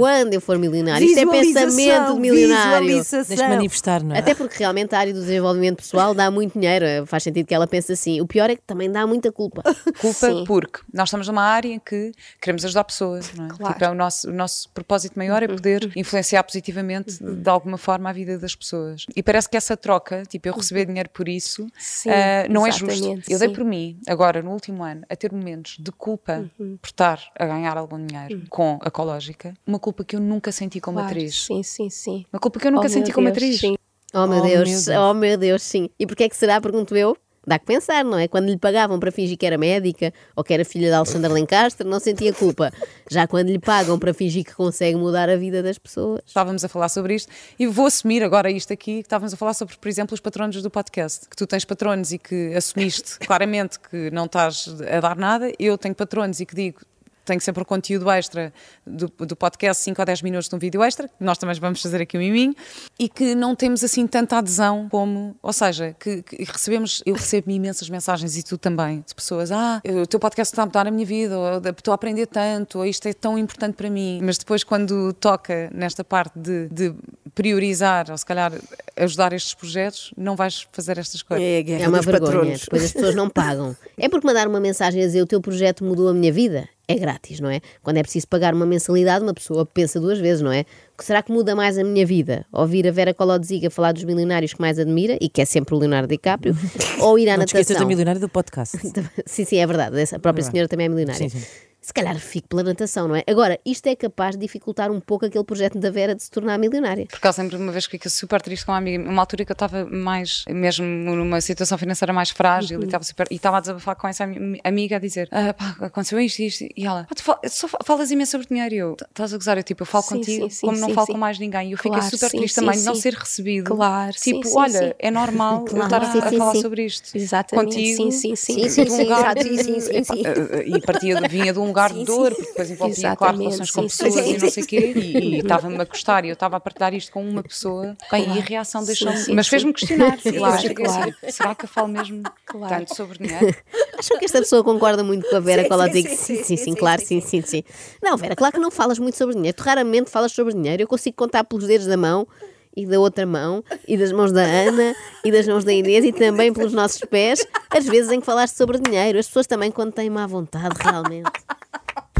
For 0.51 0.59
milionária. 0.59 1.05
Isto 1.05 1.19
é 1.19 1.25
Visualização, 1.25 1.67
pensamento 1.67 2.13
de 2.13 2.19
milionário. 2.19 2.87
visualização. 2.87 3.35
Deixa 3.35 3.49
manifestar, 3.49 4.03
não 4.03 4.15
é? 4.15 4.19
Até 4.19 4.35
porque 4.35 4.57
realmente 4.57 4.93
a 4.93 4.99
área 4.99 5.13
do 5.13 5.19
desenvolvimento 5.19 5.77
pessoal 5.77 6.13
dá 6.13 6.29
muito 6.29 6.59
dinheiro. 6.59 7.05
Faz 7.05 7.23
sentido 7.23 7.45
que 7.45 7.53
ela 7.53 7.67
pense 7.67 7.91
assim. 7.91 8.19
O 8.21 8.27
pior 8.27 8.49
é 8.49 8.55
que 8.55 8.61
também 8.61 8.91
dá 8.91 9.05
muita 9.07 9.31
culpa. 9.31 9.61
Culpa 9.99 10.27
Sim. 10.27 10.43
porque 10.45 10.79
nós 10.93 11.09
estamos 11.09 11.27
numa 11.27 11.43
área 11.43 11.69
em 11.69 11.79
que 11.79 12.11
queremos 12.41 12.65
ajudar 12.65 12.83
pessoas, 12.83 13.31
não 13.33 13.45
é? 13.45 13.49
Claro. 13.49 13.73
Tipo, 13.73 13.85
é 13.85 13.89
o, 13.89 13.93
nosso, 13.93 14.29
o 14.29 14.33
nosso 14.33 14.69
propósito 14.69 15.17
maior 15.17 15.43
é 15.43 15.47
poder 15.47 15.91
influenciar 15.95 16.43
positivamente 16.43 17.21
de 17.21 17.49
alguma 17.49 17.77
forma 17.77 18.09
a 18.09 18.13
vida 18.13 18.37
das 18.37 18.55
pessoas. 18.55 19.05
E 19.15 19.21
parece 19.21 19.49
que 19.49 19.57
essa 19.57 19.77
troca, 19.77 20.23
tipo, 20.27 20.47
eu 20.47 20.53
receber 20.53 20.85
dinheiro 20.85 21.09
por 21.09 21.27
isso, 21.27 21.67
Sim, 21.77 22.09
ah, 22.09 22.47
não 22.49 22.65
é 22.65 22.71
justo. 22.71 23.21
Eu 23.29 23.39
dei 23.39 23.49
sim. 23.49 23.53
por 23.53 23.63
mim, 23.63 23.99
agora, 24.07 24.41
no 24.41 24.51
último 24.51 24.83
ano, 24.83 25.03
a 25.09 25.15
ter 25.15 25.31
momentos 25.31 25.77
de 25.79 25.91
culpa 25.91 26.49
por 26.57 26.87
estar 26.87 27.19
a 27.37 27.45
ganhar 27.45 27.77
algum 27.77 28.03
dinheiro 28.03 28.43
com 28.49 28.79
a 28.81 28.87
ecológica, 28.87 29.53
uma 29.65 29.79
culpa 29.79 30.03
que 30.03 30.15
eu 30.15 30.19
nunca 30.31 30.51
senti 30.51 30.79
como 30.79 30.97
Claro, 30.97 31.09
atriz. 31.11 31.43
Sim, 31.45 31.61
sim, 31.63 31.89
sim. 31.89 32.25
Uma 32.33 32.39
culpa 32.39 32.59
que 32.59 32.67
eu 32.67 32.71
nunca 32.71 32.87
Oh, 32.87 32.89
senti 32.89 33.11
como 33.11 33.27
Deus, 33.27 33.37
atriz. 33.37 33.59
sim. 33.59 33.75
Oh 34.13 34.27
meu 34.27 34.39
Oh, 34.39 34.41
Deus, 34.41 34.69
meu 34.69 34.81
Deus. 34.83 34.87
oh 34.87 35.13
meu 35.13 35.37
Deus, 35.37 35.61
sim. 35.61 35.89
E 35.99 36.05
porquê 36.07 36.23
é 36.25 36.29
que 36.29 36.35
será? 36.35 36.59
Pergunto 36.59 36.95
eu. 36.95 37.15
Dá 37.47 37.57
que 37.57 37.65
pensar, 37.65 38.05
não 38.05 38.19
é? 38.19 38.27
Quando 38.27 38.49
lhe 38.49 38.57
pagavam 38.57 38.99
para 38.99 39.11
fingir 39.11 39.35
que 39.35 39.45
era 39.47 39.57
médica 39.57 40.13
ou 40.35 40.43
que 40.43 40.53
era 40.53 40.63
filha 40.63 40.89
de 40.89 40.93
Alexandre 40.93 41.33
Lencastre, 41.33 41.87
não 41.87 41.99
sentia 41.99 42.31
culpa. 42.31 42.71
Já 43.09 43.25
quando 43.25 43.47
lhe 43.49 43.57
pagam 43.57 43.97
para 43.97 44.13
fingir 44.13 44.43
que 44.45 44.53
consegue 44.53 44.95
mudar 44.95 45.27
a 45.27 45.35
vida 45.35 45.63
das 45.63 45.79
pessoas. 45.79 46.21
Estávamos 46.23 46.63
a 46.63 46.67
falar 46.69 46.87
sobre 46.89 47.15
isto 47.15 47.31
e 47.57 47.65
vou 47.65 47.87
assumir 47.87 48.21
agora 48.21 48.51
isto 48.51 48.71
aqui, 48.71 48.97
que 48.97 49.07
estávamos 49.07 49.33
a 49.33 49.37
falar 49.37 49.55
sobre, 49.55 49.75
por 49.75 49.89
exemplo, 49.89 50.13
os 50.13 50.19
patronos 50.19 50.61
do 50.61 50.69
podcast. 50.69 51.27
Que 51.27 51.35
tu 51.35 51.47
tens 51.47 51.65
patronos 51.65 52.11
e 52.11 52.19
que 52.19 52.53
assumiste 52.53 53.17
claramente 53.25 53.79
que 53.79 54.11
não 54.11 54.25
estás 54.25 54.67
a 54.95 54.99
dar 54.99 55.15
nada. 55.17 55.51
Eu 55.57 55.79
tenho 55.79 55.95
patronos 55.95 56.39
e 56.41 56.45
que 56.45 56.53
digo. 56.55 56.81
Tenho 57.25 57.39
sempre 57.41 57.61
o 57.63 57.65
conteúdo 57.65 58.09
extra 58.09 58.53
do, 58.85 59.07
do 59.07 59.35
podcast, 59.35 59.83
5 59.83 60.01
ou 60.01 60.05
10 60.05 60.21
minutos 60.21 60.49
de 60.49 60.55
um 60.55 60.59
vídeo 60.59 60.83
extra, 60.83 61.07
que 61.07 61.23
nós 61.23 61.37
também 61.37 61.57
vamos 61.59 61.81
fazer 61.81 62.01
aqui 62.01 62.17
um 62.17 62.21
miminho, 62.21 62.55
e 62.99 63.07
que 63.07 63.35
não 63.35 63.55
temos 63.55 63.83
assim 63.83 64.07
tanta 64.07 64.37
adesão 64.37 64.87
como, 64.89 65.35
ou 65.41 65.53
seja, 65.53 65.95
que, 65.99 66.21
que 66.23 66.43
recebemos, 66.43 67.01
eu 67.05 67.13
recebo 67.13 67.51
imensas 67.51 67.89
mensagens 67.89 68.37
e 68.37 68.43
tu 68.43 68.57
também, 68.57 69.03
de 69.07 69.13
pessoas, 69.13 69.51
ah, 69.51 69.81
o 70.01 70.07
teu 70.07 70.19
podcast 70.19 70.53
está 70.53 70.63
a 70.63 70.65
mudar 70.65 70.87
a 70.87 70.91
minha 70.91 71.05
vida, 71.05 71.37
ou 71.37 71.57
estou 71.57 71.91
a 71.91 71.95
aprender 71.95 72.25
tanto, 72.27 72.79
ou 72.79 72.85
isto 72.85 73.07
é 73.07 73.13
tão 73.13 73.37
importante 73.37 73.75
para 73.75 73.89
mim, 73.89 74.19
mas 74.23 74.37
depois 74.37 74.63
quando 74.63 75.13
toca 75.13 75.69
nesta 75.73 76.03
parte 76.03 76.37
de, 76.37 76.67
de 76.69 76.93
priorizar, 77.33 78.09
ou 78.09 78.17
se 78.17 78.25
calhar 78.25 78.51
ajudar 78.97 79.33
estes 79.33 79.53
projetos, 79.53 80.13
não 80.17 80.35
vais 80.35 80.67
fazer 80.71 80.97
estas 80.97 81.21
coisas. 81.23 81.45
É 81.45 81.59
a 81.59 81.61
guerra 81.61 81.83
É 81.83 81.87
uma 81.87 82.01
vergonha. 82.01 82.31
patronos. 82.31 82.61
Depois 82.61 82.83
as 82.83 82.91
pessoas 82.91 83.15
não 83.15 83.29
pagam. 83.29 83.75
É 83.97 84.09
porque 84.09 84.27
mandar 84.27 84.47
uma 84.47 84.59
mensagem 84.59 85.01
a 85.01 85.05
dizer 85.05 85.21
o 85.21 85.25
teu 85.27 85.39
projeto 85.41 85.83
mudou 85.83 86.07
a 86.09 86.13
minha 86.13 86.31
vida. 86.31 86.67
É 86.87 86.95
grátis, 86.95 87.39
não 87.39 87.49
é? 87.49 87.61
Quando 87.81 87.97
é 87.97 88.01
preciso 88.03 88.27
pagar 88.27 88.53
uma 88.53 88.65
mensalidade, 88.65 89.23
uma 89.23 89.33
pessoa 89.33 89.65
pensa 89.65 89.97
duas 89.99 90.19
vezes, 90.19 90.41
não 90.41 90.51
é? 90.51 90.65
O 90.93 90.97
que 90.97 91.05
será 91.05 91.21
que 91.23 91.31
muda 91.31 91.55
mais 91.55 91.77
a 91.77 91.83
minha 91.85 92.05
vida? 92.05 92.45
Ouvir 92.51 92.85
a 92.85 92.91
Vera 92.91 93.13
Colodziga 93.13 93.69
falar 93.69 93.93
dos 93.93 94.03
milionários 94.03 94.53
que 94.53 94.59
mais 94.59 94.77
admira, 94.77 95.17
e 95.21 95.29
que 95.29 95.41
é 95.41 95.45
sempre 95.45 95.73
o 95.73 95.77
Leonardo 95.77 96.09
DiCaprio, 96.09 96.53
ou 96.99 97.17
ir 97.17 97.29
à 97.29 97.37
Não 97.37 97.45
te 97.45 97.49
esqueças 97.49 97.69
natação? 97.69 97.85
da 97.85 97.87
milionária 97.87 98.19
do 98.19 98.27
podcast. 98.27 98.77
Sim, 99.25 99.45
sim, 99.45 99.57
é 99.57 99.65
verdade. 99.65 99.97
Essa 100.01 100.19
própria 100.19 100.43
senhora 100.43 100.67
também 100.67 100.87
é 100.87 100.89
milionária. 100.89 101.29
Sim, 101.29 101.39
sim. 101.39 101.45
Se 101.91 101.93
calhar 101.93 102.17
fico 102.17 102.47
pela 102.47 102.63
natação, 102.63 103.05
não 103.09 103.17
é? 103.17 103.23
Agora, 103.27 103.59
isto 103.65 103.85
é 103.87 103.97
capaz 103.97 104.35
de 104.37 104.39
dificultar 104.41 104.89
um 104.89 105.01
pouco 105.01 105.25
aquele 105.25 105.43
projeto 105.43 105.77
da 105.77 105.91
Vera 105.91 106.15
de 106.15 106.23
se 106.23 106.31
tornar 106.31 106.57
milionária. 106.57 107.05
Porque 107.09 107.27
ela 107.27 107.33
sempre, 107.33 107.57
uma 107.57 107.69
vez 107.69 107.85
que 107.85 107.91
fica 107.91 108.09
super 108.09 108.41
triste 108.41 108.65
com 108.65 108.71
uma 108.71 108.77
amiga, 108.77 109.03
uma 109.03 109.21
altura 109.21 109.43
que 109.43 109.51
eu 109.51 109.53
estava 109.53 109.83
mais, 109.85 110.45
mesmo 110.47 110.85
numa 110.85 111.41
situação 111.41 111.77
financeira 111.77 112.13
mais 112.13 112.29
frágil 112.29 112.77
Uhum. 112.77 112.83
e 112.83 112.85
estava 112.85 113.03
super, 113.03 113.27
e 113.29 113.35
estava 113.35 113.57
a 113.57 113.59
desabafar 113.59 113.97
com 113.97 114.07
essa 114.07 114.23
ami- 114.23 114.61
amiga 114.63 114.95
a 114.95 114.99
dizer, 114.99 115.27
ah, 115.33 115.53
pá, 115.53 115.75
aconteceu 115.81 116.17
isto 116.21 116.39
e 116.39 116.45
isto, 116.47 116.63
e 116.77 116.85
ela, 116.85 117.05
"Ah, 117.11 117.13
tu 117.13 117.23
fal- 117.23 117.41
só 117.49 117.67
fa- 117.67 117.79
falas 117.83 118.09
imenso 118.09 118.31
sobre 118.31 118.47
dinheiro, 118.47 118.73
e 118.73 118.77
eu, 118.77 118.93
estás 119.09 119.33
a 119.33 119.37
gozar, 119.37 119.57
eu 119.57 119.63
tipo, 119.63 119.81
eu 119.81 119.85
falo 119.85 120.03
Sim, 120.05 120.15
contigo 120.15 120.43
sim, 120.45 120.49
sim, 120.49 120.65
como 120.67 120.79
não 120.79 120.87
sim, 120.87 120.93
falo 120.93 121.07
sim. 121.07 121.11
com 121.11 121.17
mais 121.19 121.37
ninguém, 121.39 121.69
e 121.69 121.71
eu 121.73 121.77
fiquei 121.77 121.91
Claro, 121.91 122.09
super 122.09 122.29
sim, 122.29 122.37
triste 122.37 122.53
sim, 122.55 122.61
também 122.61 122.79
de 122.79 122.85
não 122.85 122.95
sim. 122.95 123.01
ser 123.01 123.13
recebido. 123.15 123.75
Claro, 123.75 124.13
tipo, 124.13 124.43
sim, 124.45 124.49
sim, 124.49 124.57
olha, 124.57 124.79
sim. 124.87 124.93
é 124.97 125.11
normal 125.11 125.65
eu 125.75 125.83
estar 125.83 126.01
a, 126.03 126.09
Sim, 126.09 126.19
a 126.19 126.29
sim, 126.29 126.37
falar 126.37 126.53
sim. 126.53 126.61
sobre 126.61 126.85
isto. 126.85 127.17
Exatamente, 127.17 127.65
Contigo, 127.73 127.97
sim, 127.97 128.11
sim, 128.11 128.35
sim. 128.37 128.53
Sim, 128.53 128.69
sim, 128.69 128.85
sim, 128.89 129.57
sim, 129.57 129.79
sim, 129.81 130.03
sim. 130.05 130.23
eh, 130.25 130.63
e 130.67 130.79
partia 130.81 131.19
vinha 131.27 131.51
de 131.51 131.59
um 131.59 131.65
lugar 131.67 131.80
de 131.89 132.03
dor, 132.05 132.35
porque 132.35 132.49
depois 132.49 132.69
envolvia, 132.71 133.15
claro, 133.15 133.37
relações 133.37 133.71
com 133.71 133.81
sim, 133.83 133.89
sim, 133.89 134.03
pessoas 134.05 134.25
sim, 134.25 134.33
e 134.33 134.37
não 134.37 134.49
sei 134.49 134.63
o 134.63 134.65
quê, 134.65 134.93
e 134.95 135.37
estava-me 135.41 135.81
a 135.81 135.85
custar, 135.85 136.25
e 136.25 136.29
eu 136.29 136.33
estava 136.33 136.57
a 136.57 136.59
partilhar 136.59 136.93
isto 136.93 137.11
com 137.11 137.27
uma 137.27 137.43
pessoa, 137.43 137.95
bem, 138.11 138.35
e 138.35 138.39
a 138.39 138.41
reação 138.41 138.83
deixou-me, 138.83 139.17
sim, 139.17 139.33
mas 139.33 139.47
sim. 139.47 139.49
fez-me 139.51 139.73
questionar. 139.73 140.17
Claro, 140.21 140.73
claro. 140.75 141.09
assim, 141.21 141.31
será 141.31 141.55
que 141.55 141.65
eu 141.65 141.69
falo 141.69 141.87
mesmo 141.87 142.23
Claro. 142.45 142.75
tanto 142.75 142.95
sobre 142.95 143.17
dinheiro? 143.17 143.55
Acham 143.97 144.17
que 144.17 144.25
esta 144.25 144.39
pessoa 144.39 144.63
concorda 144.63 145.03
muito 145.03 145.29
com 145.29 145.35
a 145.35 145.39
Vera 145.39 145.61
Sim, 145.63 145.67
quando 145.67 145.81
ela 145.83 145.91
sim, 145.91 146.01
diz 146.01 146.11
sim, 146.11 146.15
sim, 146.17 146.17
sim, 146.17 146.35
sim, 146.35 146.43
sim, 146.43 146.57
sim, 146.57 146.63
sim, 146.71 146.75
claro, 146.75 147.01
sim, 147.01 147.21
sim, 147.21 147.41
sim, 147.41 147.41
sim. 147.41 147.63
Não, 148.01 148.17
Vera, 148.17 148.35
claro 148.35 148.53
que 148.53 148.59
não 148.59 148.71
falas 148.71 148.97
muito 148.99 149.17
sobre 149.17 149.35
dinheiro. 149.35 149.55
Tu 149.55 149.61
raramente 149.63 150.09
falas 150.09 150.31
sobre 150.31 150.53
dinheiro. 150.53 150.83
Eu 150.83 150.87
consigo 150.87 151.15
contar 151.15 151.43
pelos 151.43 151.65
dedos 151.67 151.87
da 151.87 151.95
mão 151.97 152.27
e 152.75 152.85
da 152.85 152.99
outra 152.99 153.25
mão 153.25 153.63
e 153.87 153.97
das 153.97 154.11
mãos 154.11 154.31
da 154.31 154.41
Ana 154.41 154.95
e 155.25 155.31
das 155.31 155.47
mãos 155.47 155.63
da 155.63 155.73
Inês 155.73 156.05
e 156.05 156.11
também 156.13 156.53
pelos 156.53 156.73
nossos 156.73 157.01
pés, 157.01 157.45
as 157.69 157.85
vezes 157.85 158.11
em 158.11 158.19
que 158.19 158.25
falaste 158.25 158.55
sobre 158.55 158.79
dinheiro. 158.79 159.19
As 159.19 159.27
pessoas 159.27 159.45
também 159.45 159.69
quando 159.71 159.91
têm 159.91 160.09
má 160.09 160.25
vontade, 160.25 160.75
realmente. 160.81 161.29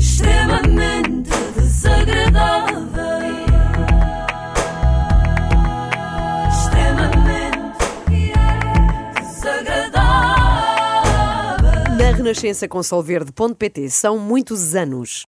Extremamente 0.02 1.30
desagradável. 1.56 2.82
Extremamente 6.50 8.34
desagradável. 9.20 9.98
Na 11.98 12.12
Renascença 12.12 12.68
com 12.68 12.82
Solverde.pt 12.82 13.90
são 13.92 14.18
muitos 14.18 14.76
anos. 14.76 15.31